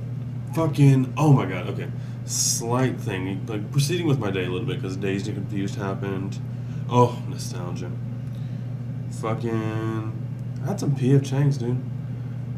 [0.55, 1.13] fucking.
[1.17, 1.91] Oh my god, okay.
[2.25, 3.45] Slight thing.
[3.47, 6.39] Like, proceeding with my day a little bit because Dazed and Confused happened.
[6.89, 7.91] Oh, nostalgia.
[9.21, 10.13] Fucking.
[10.63, 11.23] I had some P.F.
[11.23, 11.83] Chang's, dude.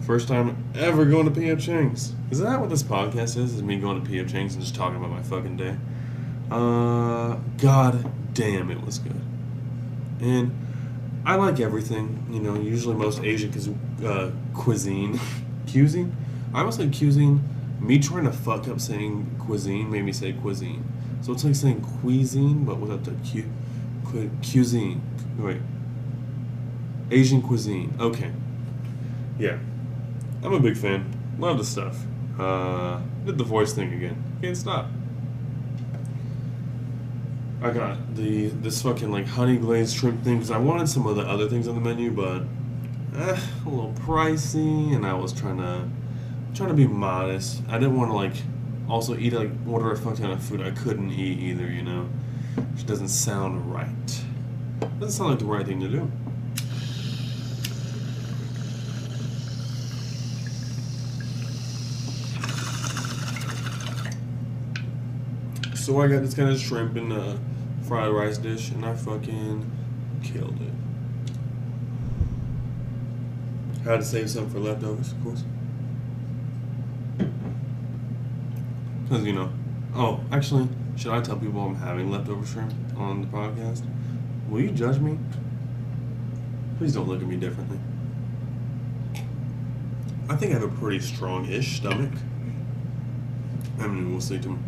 [0.06, 1.58] First time ever going to P.F.
[1.60, 2.12] Chang's.
[2.30, 3.54] Is that what this podcast is?
[3.54, 4.28] Is me going to P.F.
[4.28, 5.76] Chang's and just talking about my fucking day?
[6.50, 9.20] Uh, god damn, it was good.
[10.20, 10.65] And
[11.26, 12.24] I like everything.
[12.30, 13.52] You know, usually most Asian
[14.04, 15.18] uh, cuisine,
[15.70, 16.16] cuisine.
[16.54, 17.42] I almost like cuisine.
[17.80, 20.84] Me trying to fuck up saying cuisine made me say cuisine.
[21.22, 23.42] So it's like saying cuisine, but without the cu,
[24.04, 25.02] cu cuisine.
[25.36, 25.60] Wait.
[27.10, 27.92] Asian cuisine.
[27.98, 28.30] Okay.
[29.36, 29.58] Yeah.
[30.44, 31.12] I'm a big fan.
[31.40, 31.98] Love the stuff.
[32.38, 34.22] Uh, did the voice thing again.
[34.40, 34.86] Can't stop.
[37.66, 41.16] I got the this fucking like honey glazed shrimp thing because I wanted some of
[41.16, 42.42] the other things on the menu, but
[43.16, 45.88] eh, a little pricey, and I was trying to
[46.54, 47.62] trying to be modest.
[47.68, 48.34] I didn't want to like
[48.88, 52.08] also eat like order a fuck ton of food I couldn't eat either, you know,
[52.54, 54.24] which doesn't sound right.
[55.00, 56.08] Doesn't sound like the right thing to do.
[65.74, 67.36] So I got this kind of shrimp and uh,
[67.86, 69.70] fried rice dish, and I fucking
[70.22, 70.72] killed it.
[73.84, 75.44] Had to save some for leftovers, of course.
[79.04, 79.52] Because, you know.
[79.94, 83.82] Oh, actually, should I tell people I'm having leftover shrimp on the podcast?
[84.48, 85.18] Will you judge me?
[86.78, 87.78] Please don't look at me differently.
[90.28, 92.10] I think I have a pretty strong ish stomach.
[93.78, 94.60] I mean, we'll see tomorrow.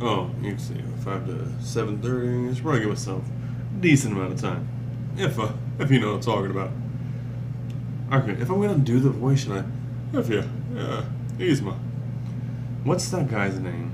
[0.00, 2.48] Oh, you can see five to seven thirty.
[2.50, 4.68] I should probably give myself a decent amount of time,
[5.16, 6.70] if uh, if you know what I'm talking about.
[8.12, 9.64] Okay, if I'm gonna do the voice, should I?
[10.12, 11.04] If you, yeah,
[11.38, 11.74] he's my.
[12.82, 13.92] What's that guy's name?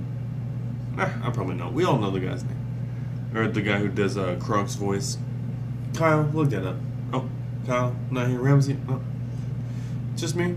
[0.98, 1.68] Eh, I probably know.
[1.68, 2.56] We all know the guy's name,
[3.34, 5.18] or the guy who does uh, Kronk's voice.
[5.94, 6.76] Kyle, look that up.
[7.12, 7.28] Oh,
[7.66, 8.40] Kyle, not here.
[8.40, 8.76] Ramsey.
[8.88, 9.00] Oh.
[10.16, 10.56] Just me.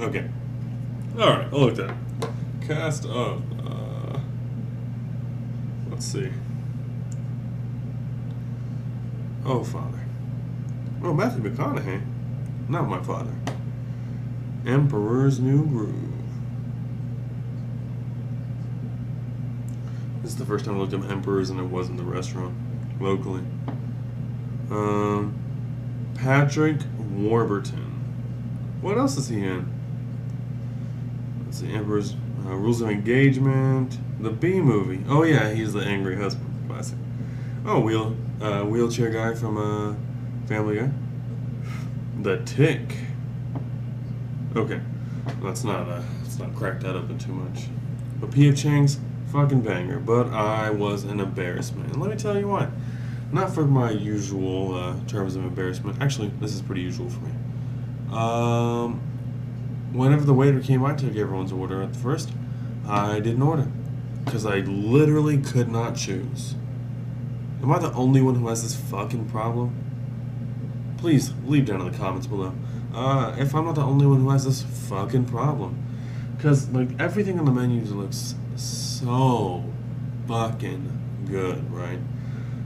[0.00, 0.28] Okay.
[1.18, 1.90] All right, I'll look that.
[1.90, 2.30] Up.
[2.66, 3.42] Cast of
[5.94, 6.28] Let's see.
[9.44, 10.00] Oh, Father.
[11.04, 12.02] Oh, Matthew McConaughey.
[12.68, 13.30] Not my father.
[14.66, 16.10] Emperor's New Groove.
[20.22, 22.56] This is the first time I looked up Emperor's and it wasn't the restaurant
[23.00, 23.44] locally.
[24.72, 25.36] Um,
[26.16, 28.80] Patrick Warburton.
[28.80, 29.72] What else is he in?
[31.44, 31.72] Let's see.
[31.72, 33.96] Emperor's uh, Rules of Engagement.
[34.24, 35.04] The Bee Movie.
[35.06, 36.50] Oh yeah, he's the angry husband.
[36.66, 36.96] Classic.
[37.66, 39.94] Oh, wheel uh, wheelchair guy from uh,
[40.46, 40.90] Family Guy.
[42.22, 42.96] The Tick.
[44.56, 44.80] Okay,
[45.42, 47.64] let's not uh, let's not crack that up too much.
[48.18, 48.56] But P.F.
[48.56, 48.98] Chang's
[49.30, 49.98] fucking banger.
[49.98, 52.70] But I was an embarrassment, and let me tell you why.
[53.30, 56.00] Not for my usual uh, terms of embarrassment.
[56.00, 57.32] Actually, this is pretty usual for me.
[58.10, 59.02] Um,
[59.92, 62.30] whenever the waiter came, I took everyone's order at the first.
[62.88, 63.68] I didn't order
[64.24, 66.54] because I literally could not choose.
[67.62, 69.74] Am I the only one who has this fucking problem?
[70.98, 72.54] Please leave down in the comments below.
[72.94, 75.82] Uh, if I'm not the only one who has this fucking problem.
[76.36, 79.64] Because, like, everything on the menu looks so
[80.26, 81.98] fucking good, right?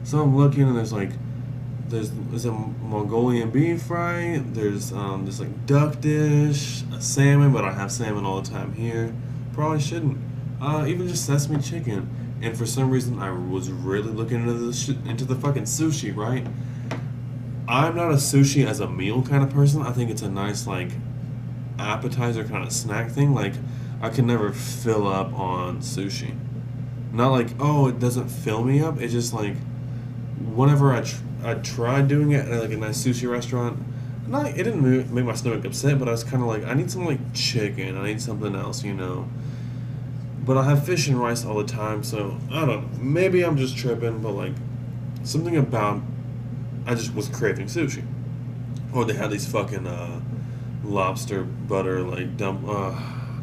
[0.04, 1.10] So I'm looking and there's like,
[1.88, 7.64] there's, there's a Mongolian beef fry, there's um, this like duck dish, a salmon, but
[7.64, 9.14] I have salmon all the time here.
[9.54, 10.18] Probably shouldn't
[10.60, 12.08] uh, even just sesame chicken.
[12.40, 16.14] And for some reason, I was really looking into the sh- into the fucking sushi.
[16.14, 16.46] Right?
[17.68, 19.82] I'm not a sushi as a meal kind of person.
[19.82, 20.90] I think it's a nice like
[21.78, 23.34] appetizer kind of snack thing.
[23.34, 23.54] Like
[24.00, 26.34] I can never fill up on sushi.
[27.12, 29.00] Not like oh it doesn't fill me up.
[29.00, 29.56] It's just like
[30.54, 33.78] whenever I tr- I tried doing it at like a nice sushi restaurant,
[34.28, 36.90] not it didn't make my stomach upset, but I was kind of like I need
[36.90, 37.96] some like chicken.
[37.96, 39.28] I need something else, you know.
[40.48, 42.98] But I have fish and rice all the time, so I don't know.
[42.98, 44.54] Maybe I'm just tripping, but like
[45.22, 46.00] something about
[46.86, 48.02] I just was craving sushi.
[48.94, 50.22] Or they had these fucking uh,
[50.82, 52.98] lobster butter like dump uh,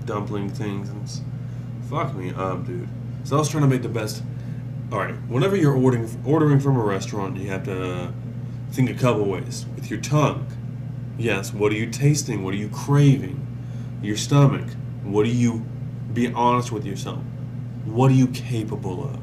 [0.05, 1.07] dumpling things and
[1.91, 2.89] Fuck me up, dude.
[3.23, 4.23] So I was trying to make the best.
[4.91, 8.11] All right, whenever you're ordering ordering from a restaurant, you have to
[8.71, 10.47] think a couple ways with your tongue.
[11.19, 12.43] Yes, what are you tasting?
[12.43, 13.45] What are you craving?
[14.01, 14.67] Your stomach.
[15.03, 15.67] What are you?
[16.15, 17.21] Be honest with yourself.
[17.85, 19.19] What are you capable of?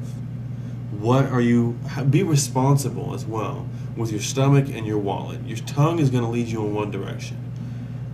[1.01, 1.77] What are you?
[2.09, 5.45] Be responsible as well with your stomach and your wallet.
[5.45, 7.37] Your tongue is going to lead you in one direction,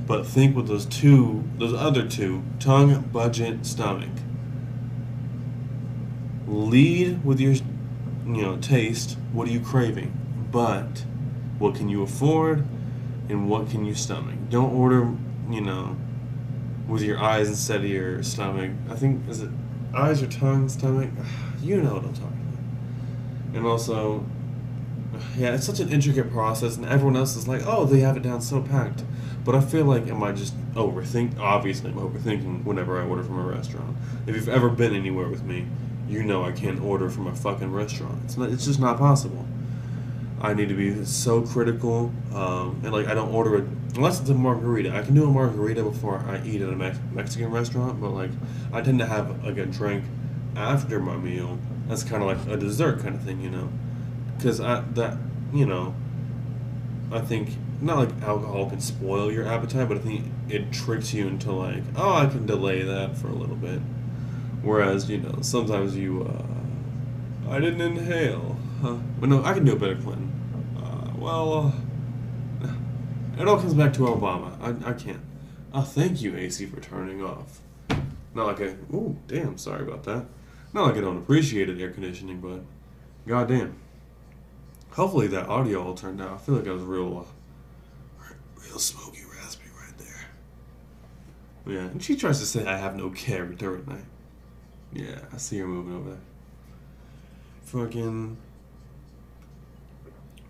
[0.07, 4.09] but think with those two, those other two: tongue, budget, stomach
[6.49, 10.11] lead with your you know taste what are you craving
[10.51, 11.03] but
[11.59, 12.65] what can you afford
[13.29, 15.11] and what can you stomach don't order
[15.49, 15.95] you know
[16.89, 18.71] with your eyes instead of your stomach.
[18.89, 19.49] I think is it
[19.93, 21.09] eyes or tongue stomach?
[21.61, 23.57] You know what i'm talking about.
[23.57, 24.23] And also
[25.37, 28.23] yeah it's such an intricate process and everyone else is like oh they have it
[28.23, 29.03] down so packed.
[29.43, 33.39] But i feel like am i just overthink obviously i'm overthinking whenever i order from
[33.39, 33.97] a restaurant.
[34.25, 35.65] If you've ever been anywhere with me
[36.09, 38.19] you know I can't order from a fucking restaurant.
[38.25, 39.45] It's not, it's just not possible.
[40.41, 44.29] I need to be so critical, um, and like I don't order it unless it's
[44.29, 44.95] a margarita.
[44.95, 48.31] I can do a margarita before I eat at a Mex- Mexican restaurant, but like
[48.71, 50.05] I tend to have like a drink
[50.55, 51.57] after my meal.
[51.87, 53.69] That's kind of like a dessert kind of thing, you know,
[54.37, 55.17] because I that
[55.53, 55.93] you know,
[57.11, 57.49] I think
[57.81, 61.83] not like alcohol can spoil your appetite, but I think it tricks you into like,
[61.95, 63.79] oh, I can delay that for a little bit.
[64.61, 68.57] Whereas, you know, sometimes you, uh, I didn't inhale.
[68.81, 68.97] Huh?
[69.19, 70.28] Well, no, I can do a better Clinton.
[71.19, 71.73] Uh, well,
[72.63, 74.57] uh, it all comes back to Obama.
[74.61, 75.19] I, I can't.
[75.73, 77.59] Oh, thank you, AC, for turning off.
[78.33, 80.25] Not like I, oh, damn, sorry about that.
[80.73, 82.61] Not like I don't appreciate it, air conditioning, but
[83.27, 83.75] goddamn.
[84.91, 86.31] Hopefully that audio all turned out.
[86.33, 87.27] I feel like I was real,
[88.19, 91.73] uh, real smoky raspy right there.
[91.75, 94.05] Yeah, and she tries to say I have no character at night.
[94.93, 96.19] Yeah, I see her moving over there.
[97.63, 98.37] Fucking.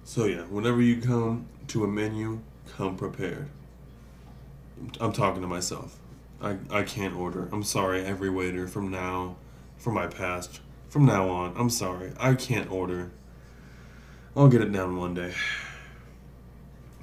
[0.10, 2.40] So yeah, whenever you come to a menu,
[2.76, 3.48] come prepared.
[5.00, 6.00] I'm talking to myself.
[6.42, 7.48] I, I can't order.
[7.52, 9.36] I'm sorry, every waiter from now,
[9.78, 11.54] from my past, from now on.
[11.56, 12.12] I'm sorry.
[12.20, 13.12] I can't order.
[14.36, 15.36] I'll get it down one day.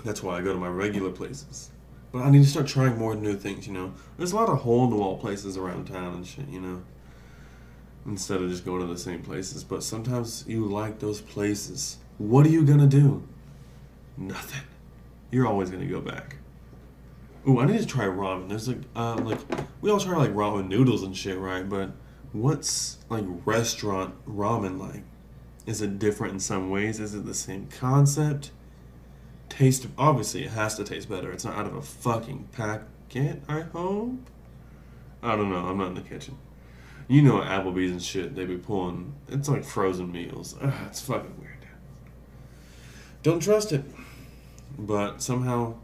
[0.05, 1.71] That's why I go to my regular places.
[2.11, 3.95] But I need to start trying more new things, you know?
[4.19, 6.83] There's a lot of hole in the wall places around town and shit, you know?
[8.05, 9.63] instead of just going to the same places.
[9.63, 11.99] But sometimes you like those places.
[12.19, 13.23] What are you gonna do?
[14.17, 14.63] Nothing.
[15.31, 16.37] You're always gonna go back.
[17.49, 18.49] Ooh, I need to try ramen.
[18.49, 19.39] There's like, uh, like
[19.81, 21.69] we all try like ramen noodles and shit, right?
[21.69, 21.93] But
[22.33, 25.03] what's like restaurant ramen like?
[25.67, 27.01] Is it different in some ways?
[27.01, 28.51] Is it the same concept?
[29.49, 31.31] Taste obviously it has to taste better.
[31.31, 33.43] It's not out of a fucking packet.
[33.49, 34.31] I hope.
[35.23, 35.67] I don't know.
[35.67, 36.39] I'm not in the kitchen.
[37.09, 39.15] You know Applebee's and shit, they be pulling.
[39.29, 40.57] It's like frozen meals.
[40.61, 41.46] Ugh, it's fucking weird.
[43.27, 43.83] Don't trust it.
[44.79, 45.75] But somehow,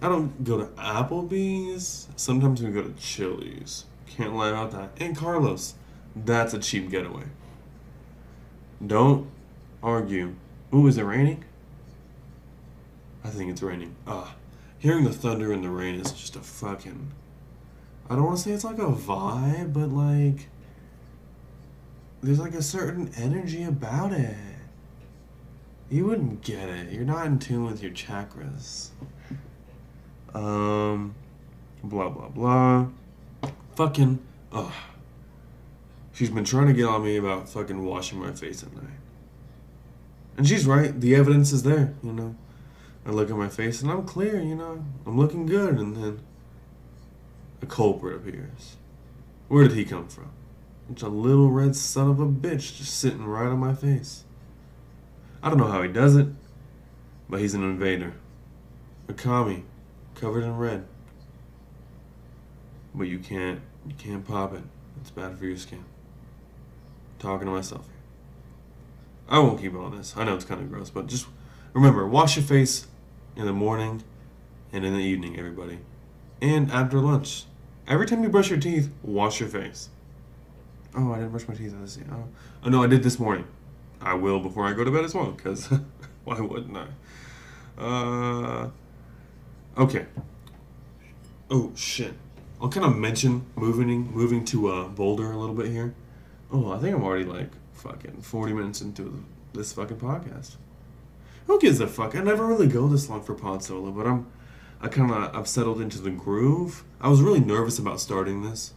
[0.00, 2.08] I don't go to Applebee's.
[2.16, 3.84] Sometimes we go to Chili's.
[4.06, 4.92] Can't lie about that.
[4.98, 5.74] And Carlos,
[6.16, 7.24] that's a cheap getaway.
[8.86, 9.28] Don't
[9.82, 10.36] argue.
[10.72, 11.44] Ooh, is it raining?
[13.22, 13.94] I think it's raining.
[14.06, 14.34] Ah,
[14.78, 17.12] hearing the thunder and the rain is just a fucking.
[18.08, 20.48] I don't want to say it's like a vibe, but like
[22.22, 24.55] there's like a certain energy about it.
[25.88, 26.92] You wouldn't get it.
[26.92, 28.88] You're not in tune with your chakras.
[30.34, 31.14] Um,
[31.82, 32.86] blah blah blah.
[33.76, 34.18] Fucking,
[34.52, 34.72] ugh.
[36.12, 38.98] She's been trying to get on me about fucking washing my face at night.
[40.36, 40.98] And she's right.
[40.98, 42.34] The evidence is there, you know.
[43.06, 44.84] I look at my face and I'm clear, you know.
[45.06, 46.20] I'm looking good, and then
[47.62, 48.76] a culprit appears.
[49.48, 50.30] Where did he come from?
[50.90, 54.24] It's a little red son of a bitch just sitting right on my face.
[55.46, 56.26] I don't know how he does it,
[57.28, 58.14] but he's an invader.
[59.08, 59.62] A commie,
[60.16, 60.84] covered in red.
[62.92, 64.62] But you can't, you can't pop it.
[65.00, 65.84] It's bad for your skin.
[67.20, 67.86] talking to myself.
[69.28, 70.14] I won't keep on this.
[70.16, 71.28] I know it's kind of gross, but just
[71.74, 72.88] remember, wash your face
[73.36, 74.02] in the morning
[74.72, 75.78] and in the evening, everybody.
[76.42, 77.44] And after lunch.
[77.86, 79.90] Every time you brush your teeth, wash your face.
[80.96, 81.72] Oh, I didn't brush my teeth.
[81.80, 82.24] This oh.
[82.64, 83.46] oh no, I did this morning.
[84.00, 85.68] I will before I go to bed as well, because
[86.24, 86.86] why wouldn't I?
[87.82, 88.70] Uh,
[89.78, 90.06] okay.
[91.50, 92.14] Oh shit!
[92.60, 95.94] I'll kind of mention moving moving to uh, Boulder a little bit here.
[96.50, 100.56] Oh, I think I'm already like fucking forty minutes into this fucking podcast.
[101.46, 102.14] Who gives a fuck?
[102.16, 104.26] I never really go this long for pod solo, but I'm
[104.80, 106.84] I kind of I've settled into the groove.
[107.00, 108.72] I was really nervous about starting this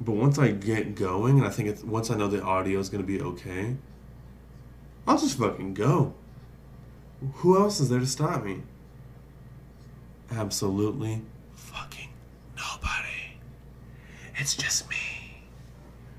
[0.00, 2.88] But once I get going, and I think it's, once I know the audio is
[2.88, 3.76] going to be okay,
[5.06, 6.14] I'll just fucking go.
[7.36, 8.62] Who else is there to stop me?
[10.30, 12.08] Absolutely fucking
[12.56, 13.38] nobody.
[14.36, 14.96] It's just me.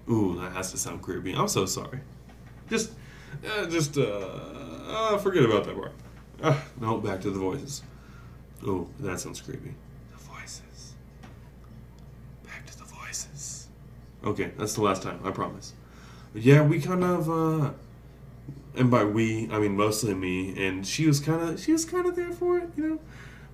[0.09, 1.33] Ooh, that has to sound creepy.
[1.33, 1.99] I'm so sorry.
[2.69, 2.91] Just,
[3.45, 5.91] uh, just, uh, uh, forget about that part.
[6.41, 7.81] Uh, no, back to the voices.
[8.63, 9.73] Ooh, that sounds creepy.
[10.11, 10.93] The voices.
[12.43, 13.67] Back to the voices.
[14.23, 15.73] Okay, that's the last time, I promise.
[16.33, 17.71] But yeah, we kind of, uh,
[18.77, 22.05] and by we, I mean mostly me, and she was kind of, she was kind
[22.05, 22.99] of there for it, you know.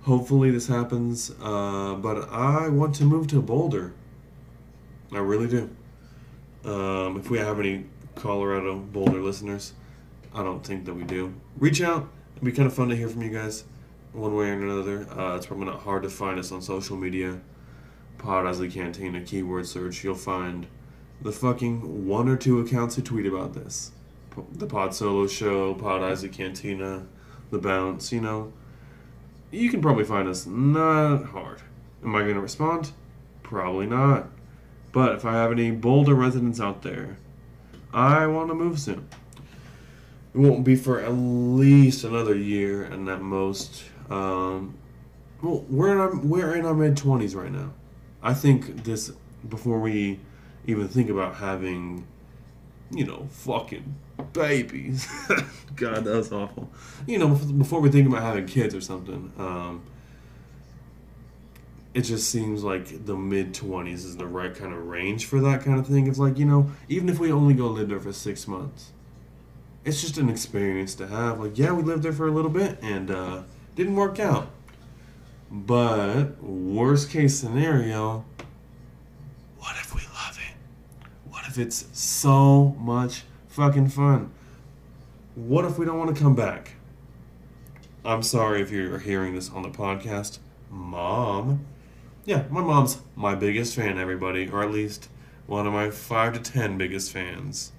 [0.02, 3.92] Hopefully this happens, uh, but I want to move to Boulder.
[5.12, 5.70] I really do.
[6.64, 9.74] Um, if we have any Colorado Boulder listeners,
[10.34, 11.34] I don't think that we do.
[11.58, 12.08] Reach out.
[12.34, 13.64] It'd be kind of fun to hear from you guys,
[14.12, 15.06] one way or another.
[15.10, 17.40] Uh, it's probably not hard to find us on social media.
[18.18, 20.02] Pod Isley Cantina keyword search.
[20.02, 20.66] You'll find
[21.20, 23.92] the fucking one or two accounts who tweet about this.
[24.52, 27.06] The Pod Solo Show, Pod Isley Cantina,
[27.50, 28.12] The Bounce.
[28.12, 28.52] You know,
[29.50, 30.46] you can probably find us.
[30.46, 31.62] Not hard.
[32.04, 32.92] Am I going to respond?
[33.42, 34.28] Probably not.
[34.92, 37.18] But if I have any Boulder residents out there,
[37.92, 39.08] I want to move soon.
[40.34, 43.84] It won't be for at least another year, and at most.
[44.08, 44.74] Um,
[45.42, 47.72] well, we're in our, we're in our mid twenties right now.
[48.22, 49.12] I think this
[49.48, 50.20] before we
[50.66, 52.06] even think about having,
[52.90, 55.06] you know, fucking babies.
[55.76, 56.70] God, that was awful.
[57.06, 59.32] You know, before we think about having kids or something.
[59.38, 59.82] Um,
[61.94, 65.62] it just seems like the mid 20s is the right kind of range for that
[65.62, 66.06] kind of thing.
[66.06, 68.92] It's like, you know, even if we only go live there for six months,
[69.84, 71.40] it's just an experience to have.
[71.40, 73.42] Like, yeah, we lived there for a little bit and uh,
[73.74, 74.50] didn't work out.
[75.50, 78.24] But, worst case scenario,
[79.58, 81.08] what if we love it?
[81.30, 84.30] What if it's so much fucking fun?
[85.34, 86.72] What if we don't want to come back?
[88.04, 90.38] I'm sorry if you're hearing this on the podcast.
[90.70, 91.66] Mom,
[92.24, 95.08] yeah, my mom's my biggest fan, everybody, or at least
[95.46, 97.72] one of my five to ten biggest fans.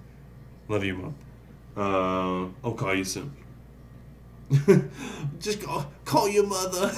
[0.68, 1.16] Love you, mom.
[1.76, 3.36] Uh, I'll call you soon.
[5.40, 6.92] Just call, call your mother.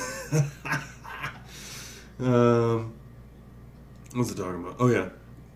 [2.20, 2.94] um,
[4.14, 4.76] what's it talking about?
[4.80, 5.10] Oh yeah,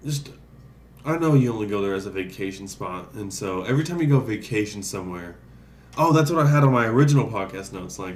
[0.05, 0.29] just
[1.09, 4.07] I know you only go there as a vacation spot, and so every time you
[4.07, 5.37] go vacation somewhere,
[5.97, 8.15] oh, that's what I had on my original podcast notes, like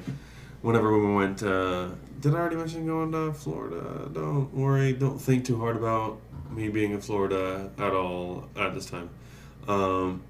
[0.62, 1.42] whenever we went.
[1.42, 1.90] Uh,
[2.20, 4.10] did I already mention going to Florida?
[4.14, 4.94] Don't worry.
[4.94, 6.20] Don't think too hard about
[6.52, 9.10] me being in Florida at all at this time.
[9.68, 10.24] Um,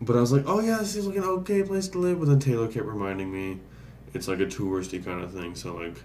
[0.00, 2.18] but I was like, oh yeah, this seems like an okay place to live.
[2.18, 3.60] But then Taylor kept reminding me
[4.12, 5.54] it's like a touristy kind of thing.
[5.54, 5.96] So like,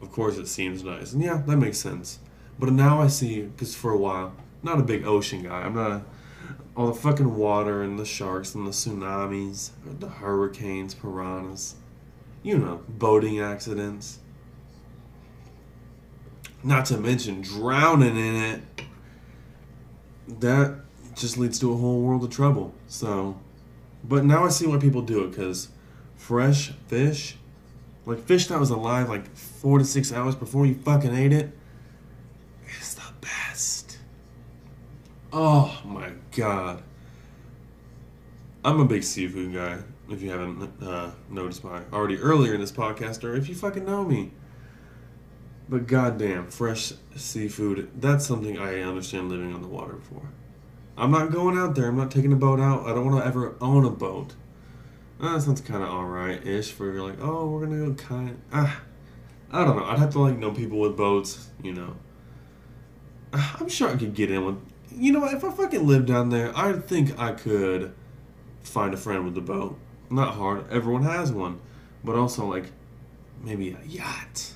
[0.00, 2.18] of course it seems nice, and yeah, that makes sense.
[2.58, 5.62] But now I see because for a while, not a big ocean guy.
[5.62, 6.04] I'm not a,
[6.76, 11.74] all the fucking water and the sharks and the tsunamis, the hurricanes, piranhas
[12.42, 14.18] you know, boating accidents.
[16.62, 18.62] Not to mention drowning in it.
[20.40, 20.80] That
[21.14, 22.72] just leads to a whole world of trouble.
[22.86, 23.38] So,
[24.04, 25.68] but now I see why people do it because
[26.16, 27.36] fresh fish,
[28.06, 31.56] like fish that was alive like four to six hours before you fucking ate it,
[32.80, 33.98] is the best.
[35.32, 36.82] Oh my god.
[38.64, 39.78] I'm a big seafood guy
[40.10, 43.84] if you haven't uh, noticed by already earlier in this podcast, or if you fucking
[43.86, 44.32] know me.
[45.68, 50.28] But goddamn, fresh seafood, that's something I understand living on the water for.
[50.98, 53.26] I'm not going out there, I'm not taking a boat out, I don't want to
[53.26, 54.34] ever own a boat.
[55.18, 58.82] Uh, that sounds kind of alright ish for like, oh, we're gonna go kind Ah,
[59.50, 61.96] I don't know, I'd have to like know people with boats, you know.
[63.32, 64.71] I'm sure I could get in with.
[64.96, 67.92] You know, if I fucking lived down there, I think I could
[68.62, 69.78] find a friend with a boat
[70.12, 70.70] not hard.
[70.70, 71.58] Everyone has one,
[72.04, 72.70] but also like
[73.42, 74.52] maybe a yacht,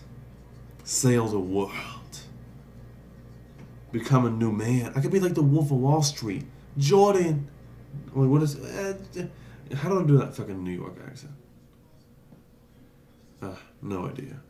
[0.84, 2.20] sail the world,
[3.90, 4.92] become a new man.
[4.94, 6.44] I could be like the Wolf of Wall Street,
[6.76, 7.48] Jordan.
[8.14, 8.56] Like what is?
[8.56, 8.96] Uh,
[9.74, 11.32] how do I do that fucking New York accent?
[13.42, 14.40] Uh, no idea.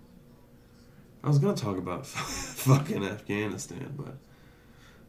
[1.22, 4.16] I was gonna talk about fucking Afghanistan, but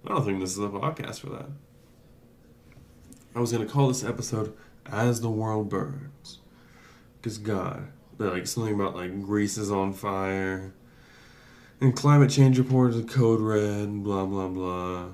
[0.08, 1.48] I don't think this is a podcast for that.
[3.36, 4.56] I was gonna call this episode
[4.86, 6.40] as the world burns.
[7.18, 10.74] Because God, like something about like Greece is on fire,
[11.82, 15.08] and climate change report is code red, blah blah blah.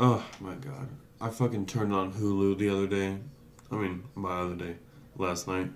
[0.00, 0.88] Oh my God,
[1.20, 3.18] I fucking turned on Hulu the other day.
[3.70, 4.76] I mean, my other day,
[5.16, 5.70] last night,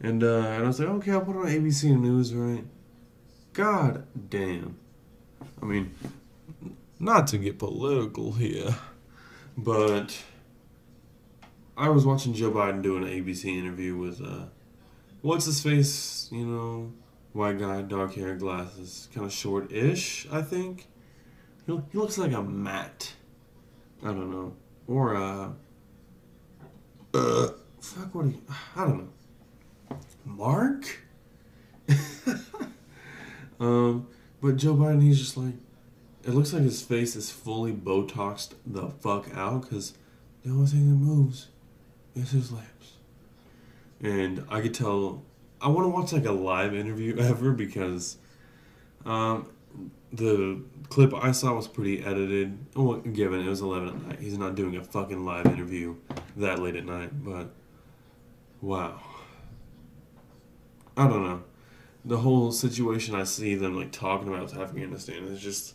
[0.00, 2.64] and uh, and I was like, okay, I'll put on ABC News, right?
[3.52, 4.76] God damn.
[5.62, 5.94] I mean,
[7.00, 8.76] not to get political here,
[9.56, 10.22] but
[11.76, 14.44] I was watching Joe Biden do an ABC interview with uh,
[15.22, 16.92] what's his face, you know,
[17.32, 20.88] white guy, dark hair, glasses, kind of short-ish, I think.
[21.66, 23.14] He, he looks like a Matt.
[24.02, 24.54] I don't know,
[24.86, 25.50] or uh,
[27.14, 27.48] uh,
[27.80, 28.42] fuck, what you?
[28.76, 29.08] I don't know.
[30.24, 30.84] Mark.
[33.60, 34.06] um,
[34.40, 35.54] but Joe Biden, he's just like,
[36.24, 39.94] it looks like his face is fully Botoxed the fuck out because
[40.44, 41.48] the only thing that moves
[42.14, 42.94] is his lips.
[44.02, 45.22] And I could tell,
[45.60, 48.18] I want to watch like a live interview ever because
[49.04, 49.46] um,
[50.12, 52.58] the clip I saw was pretty edited.
[52.74, 55.96] Well, given it was 11 at night, he's not doing a fucking live interview
[56.36, 57.54] that late at night, but
[58.60, 59.00] wow.
[60.96, 61.42] I don't know.
[62.04, 65.74] The whole situation I see them like talking about with Afghanistan is just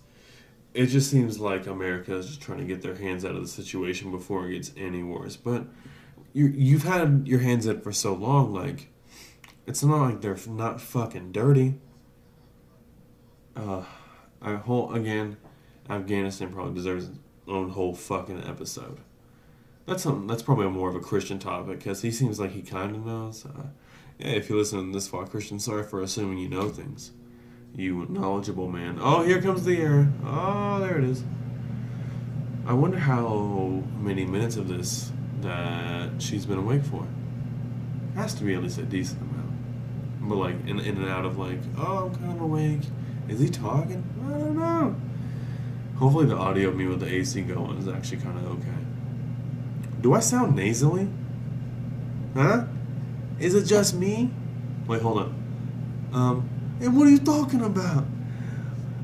[0.75, 3.47] it just seems like America is just trying to get their hands out of the
[3.47, 5.37] situation before it gets any worse.
[5.37, 5.65] But
[6.33, 8.89] you you've had your hands it for so long, like
[9.65, 11.75] it's not like they're not fucking dirty.
[13.55, 13.83] Uh,
[14.41, 15.37] I whole again,
[15.89, 18.99] Afghanistan probably deserves its own whole fucking episode.
[19.85, 20.27] That's something.
[20.27, 23.45] That's probably more of a Christian topic because he seems like he kind of knows.
[23.45, 23.67] Uh,
[24.19, 27.11] yeah, if you listen this far, Christian, sorry for assuming you know things.
[27.77, 28.99] You knowledgeable man.
[29.01, 30.09] Oh, here comes the air.
[30.25, 31.23] Oh, there it is.
[32.65, 35.11] I wonder how many minutes of this
[35.41, 37.05] that she's been awake for.
[38.15, 39.51] Has to be at least a decent amount.
[40.21, 42.81] But like in, in and out of like, oh, I'm kind of awake.
[43.27, 44.03] Is he talking?
[44.25, 44.95] I don't know.
[45.97, 48.77] Hopefully the audio of me with the AC going is actually kind of okay.
[49.99, 51.09] Do I sound nasally?
[52.33, 52.65] Huh?
[53.37, 54.31] Is it just me?
[54.87, 55.43] Wait, hold on.
[56.13, 56.49] Um,
[56.81, 58.05] and what are you talking about?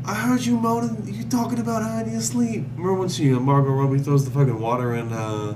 [0.05, 1.13] I heard you moaning.
[1.13, 2.65] You talking about how you sleep.
[2.75, 5.55] Remember when she, uh, Margot Robbie, throws the fucking water in uh,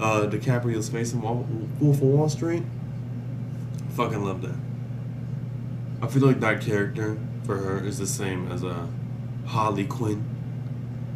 [0.00, 1.46] uh, DiCaprio's face in Wolf
[1.80, 2.62] of Wall Street?
[3.90, 4.56] Fucking love that.
[6.02, 8.86] I feel like that character for her is the same as uh,
[9.46, 10.24] Harley Quinn.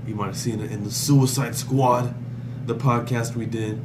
[0.06, 2.14] You might have seen it in the Suicide Squad,
[2.66, 3.80] the podcast we did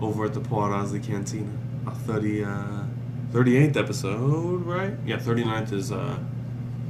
[0.00, 1.52] over at the Pod Isley Cantina.
[1.86, 2.82] Our 30, uh,
[3.32, 4.94] 38th episode, right?
[5.04, 6.18] Yeah, 39th is uh,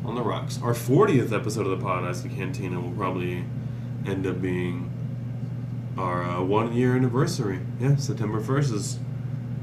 [0.05, 0.61] on the rocks.
[0.63, 3.45] Our 40th episode of the Pod the Cantina will probably
[4.07, 4.91] end up being
[5.97, 7.61] our uh, one year anniversary.
[7.81, 8.99] Yeah, September 1st is.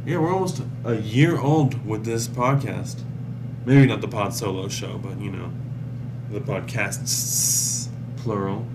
[0.06, 3.02] Yeah, we're almost a year old with this podcast.
[3.66, 5.52] Maybe not the Pod Solo show, but you know,
[6.30, 8.68] the podcasts, plural.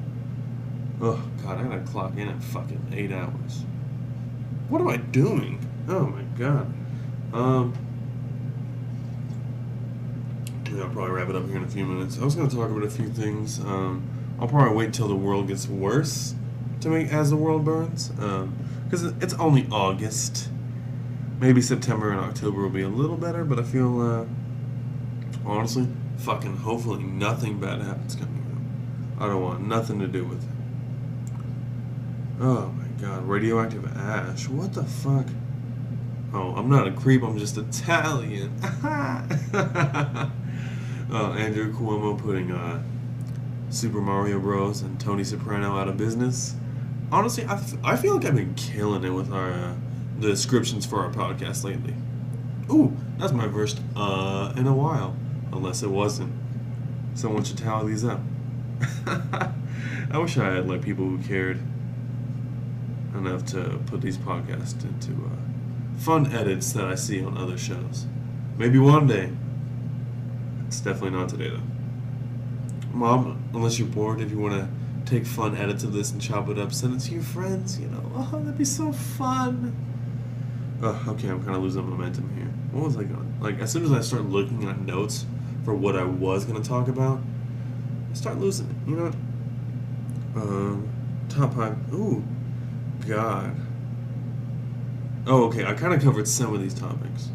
[1.03, 3.65] Oh, God, I gotta clock in at fucking eight hours.
[4.69, 5.65] What am I doing?
[5.89, 6.73] Oh my God.
[7.33, 7.75] Um.
[10.81, 12.19] I'll probably wrap it up here in a few minutes.
[12.21, 13.61] I was gonna talk about a few things.
[13.61, 14.09] Um,
[14.41, 16.35] I'll probably wait till the world gets worse
[16.81, 20.49] to make as the world burns, because um, it's only August.
[21.39, 24.27] Maybe September and October will be a little better, but I feel uh,
[25.45, 28.45] honestly, fucking hopefully nothing bad happens coming
[29.19, 29.23] up.
[29.23, 30.51] I don't want nothing to do with it.
[32.41, 34.49] Oh my god, radioactive ash.
[34.49, 35.27] What the fuck?
[36.33, 38.55] Oh, I'm not a creep, I'm just Italian.
[41.13, 42.83] uh, Andrew Cuomo putting uh,
[43.71, 44.83] Super Mario Bros.
[44.83, 46.55] and Tony Soprano out of business.
[47.13, 49.75] Honestly, I, feel like I've been killing it with our uh,
[50.19, 51.95] the descriptions for our podcast lately.
[52.71, 55.17] Ooh, that's my first uh in a while.
[55.53, 56.33] Unless it wasn't.
[57.15, 58.21] Someone should tally these up.
[59.07, 61.61] I wish I had like people who cared
[63.15, 68.07] enough to put these podcasts into uh, fun edits that I see on other shows.
[68.57, 69.33] Maybe one day.
[70.71, 71.59] It's definitely not today though.
[72.93, 74.69] Mom, unless you're bored, if you want to
[75.05, 77.81] take fun edits of this and chop it up, send it to your friends.
[77.81, 79.75] You know, oh, that'd be so fun.
[80.81, 82.47] Okay, I'm kind of losing momentum here.
[82.71, 83.35] What was I going?
[83.41, 85.27] Like, as soon as I start looking at notes
[85.65, 87.19] for what I was gonna talk about,
[88.13, 88.89] I start losing it.
[88.89, 89.13] You know
[90.37, 90.41] what?
[90.41, 90.89] Um,
[91.29, 91.93] top five.
[91.93, 92.23] Ooh,
[93.09, 93.57] God.
[95.27, 95.65] Oh, okay.
[95.65, 97.31] I kind of covered some of these topics.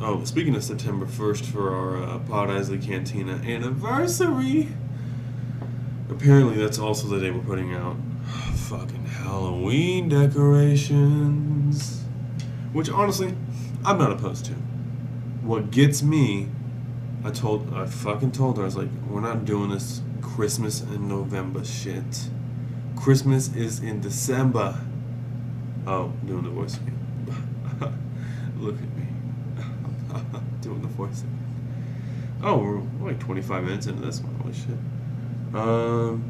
[0.00, 4.68] Oh, speaking of September 1st for our uh, Pod Isley Cantina anniversary,
[6.08, 7.96] apparently that's also the day we're putting out
[8.54, 12.04] fucking Halloween decorations.
[12.72, 13.34] Which, honestly,
[13.84, 14.52] I'm not opposed to.
[15.42, 16.46] What gets me,
[17.24, 21.08] I told, I fucking told her, I was like, we're not doing this Christmas and
[21.08, 22.30] November shit.
[22.94, 24.78] Christmas is in December.
[25.88, 26.94] Oh, doing the voice again.
[28.58, 28.76] Look
[32.42, 32.58] Oh,
[33.00, 34.34] we're like 25 minutes into this one.
[34.36, 34.78] Holy shit.
[35.54, 36.24] Um,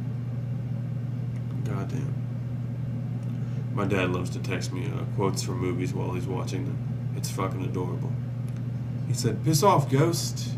[1.64, 2.14] goddamn.
[3.75, 7.12] My dad loves to text me uh, quotes from movies while he's watching them.
[7.16, 8.12] It's fucking adorable.
[9.07, 10.51] He said, "Piss off, ghost."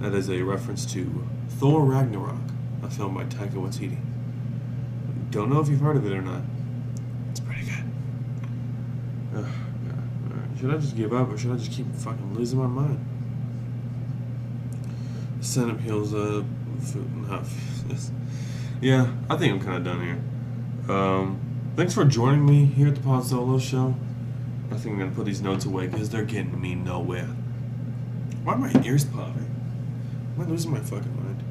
[0.00, 2.40] That is a reference to Thor Ragnarok,
[2.82, 3.98] a film by Taika Waititi.
[5.30, 6.42] Don't know if you've heard of it or not.
[7.30, 7.84] It's pretty good.
[9.34, 12.98] Alright, Should I just give up or should I just keep fucking losing my mind?
[15.42, 16.42] Senate uh,
[16.80, 18.10] f- not f-
[18.80, 20.02] yeah, I think I'm kind of done
[20.86, 20.94] here.
[20.96, 21.40] Um,
[21.76, 23.94] thanks for joining me here at the Pod Solo Show.
[24.70, 27.26] I think I'm gonna put these notes away because they're getting me nowhere.
[28.44, 29.50] Why are my ears popping?
[30.36, 31.42] Am I losing my fucking mind?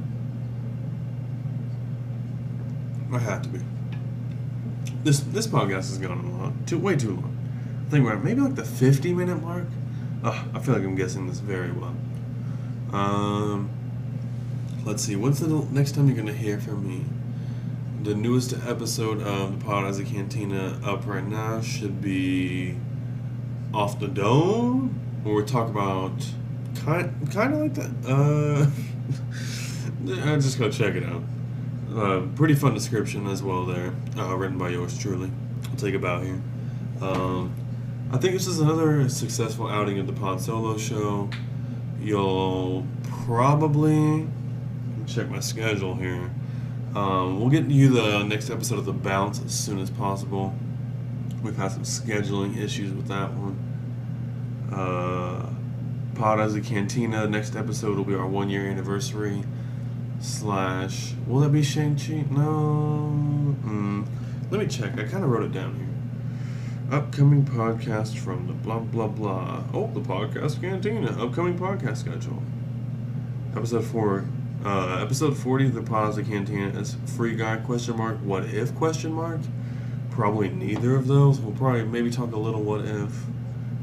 [3.13, 3.59] I have to be.
[5.03, 7.37] This this podcast has gone on long, too way too long.
[7.87, 9.65] I think we're at maybe like the 50 minute mark.
[10.23, 11.95] Ugh, I feel like I'm guessing this very well.
[12.93, 13.69] Um,
[14.83, 15.15] let's see.
[15.15, 17.05] When's the next time you're gonna hear from me?
[18.03, 22.75] The newest episode of the Pod Isley Cantina up right now should be
[23.73, 26.11] off the dome, where we talk about
[26.83, 27.91] kind kind of like that.
[28.07, 28.69] Uh,
[30.31, 31.21] I just go check it out.
[31.95, 35.29] Uh, pretty fun description as well there, uh, written by yours truly.
[35.69, 36.41] I'll take a bow here.
[37.01, 37.53] Um,
[38.11, 41.29] I think this is another successful outing of the Pod Solo show.
[41.99, 42.87] You'll
[43.25, 44.27] probably
[45.13, 46.29] check my schedule here.
[46.95, 50.53] Um, we'll get you the next episode of The Bounce as soon as possible.
[51.41, 53.57] We've had some scheduling issues with that one.
[54.71, 55.49] Uh,
[56.15, 57.27] Pod Isley Cantina.
[57.27, 59.43] Next episode will be our one year anniversary.
[60.19, 61.13] Slash.
[61.27, 62.25] Will that be Shang-Chi?
[62.29, 63.55] No.
[63.65, 64.07] Mm.
[64.49, 64.93] Let me check.
[64.99, 65.87] I kind of wrote it down here.
[66.97, 69.63] Upcoming podcast from the blah blah blah.
[69.73, 71.11] Oh, the podcast cantina.
[71.23, 72.43] Upcoming podcast schedule.
[73.55, 74.25] Episode four.
[74.63, 78.75] Uh, episode forty of the Pod Isley Cantina is free guy question mark what if
[78.75, 79.39] question mark.
[80.11, 81.39] Probably neither of those.
[81.39, 83.25] We'll probably maybe talk a little what if.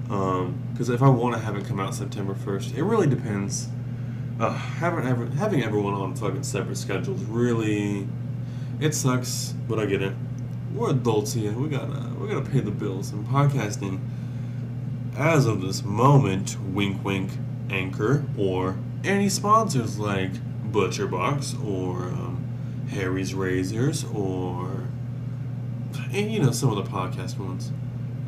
[0.04, 3.68] Because if I want to have it come out September first, it really depends.
[4.38, 8.06] Uh, having ever, having everyone on fucking separate schedules really,
[8.78, 9.54] it sucks.
[9.68, 10.14] But I get it.
[10.72, 11.52] We're adults here.
[11.52, 13.10] We gotta we gotta pay the bills.
[13.10, 13.98] And podcasting,
[15.16, 17.32] as of this moment, wink wink,
[17.68, 20.30] Anchor or any sponsors like
[20.72, 22.44] ButcherBox or um,
[22.90, 24.88] Harry's Razors or
[26.12, 27.72] and you know some of the podcast ones.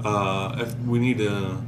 [0.04, 1.62] Uh, if we need to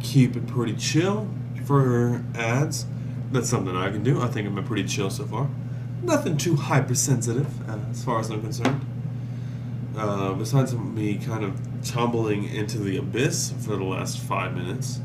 [0.00, 1.28] keep it pretty chill
[1.64, 2.86] for ads,
[3.32, 4.20] that's something I can do.
[4.20, 5.48] I think I'm been pretty chill so far.
[6.02, 8.84] Nothing too hypersensitive uh, as far as I'm concerned.
[9.96, 15.00] Uh, besides me kind of tumbling into the abyss for the last five minutes,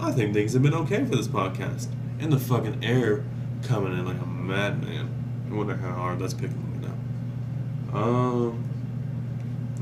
[0.00, 1.88] I think things have been okay for this podcast.
[2.20, 3.24] And the fucking air
[3.62, 5.14] coming in like a madman.
[5.50, 7.98] I wonder how hard that's picking me now.
[7.98, 8.64] Um,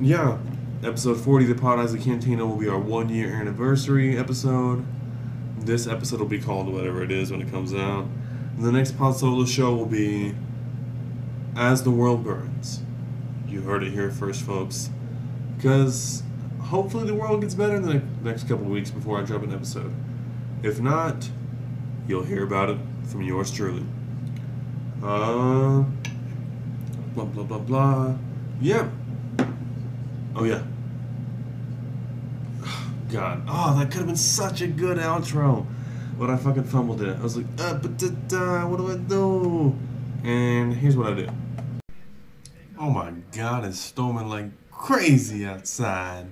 [0.00, 0.38] yeah,
[0.84, 4.84] episode 40 of the Pod Isley Cantina will be our one year anniversary episode.
[5.58, 8.06] This episode will be called whatever it is when it comes out.
[8.56, 10.34] And the next Pod Solo show will be
[11.56, 12.82] As the World Burns.
[13.48, 14.90] You heard it here first, folks.
[15.56, 16.22] Because
[16.60, 19.92] hopefully the world gets better in the next couple weeks before I drop an episode.
[20.62, 21.30] If not,
[22.08, 23.84] you'll hear about it from yours truly.
[25.02, 25.84] Uh,
[27.14, 28.16] blah, blah, blah, blah.
[28.60, 28.88] Yeah.
[30.34, 30.62] Oh, yeah.
[33.12, 33.42] God.
[33.48, 35.66] Oh, that could have been such a good outro.
[36.18, 37.16] But I fucking fumbled it.
[37.18, 37.98] I was like, uh, but
[38.28, 39.76] da, what do I do?
[40.24, 41.28] And here's what I do.
[42.78, 46.26] Oh my god, it's storming like crazy outside.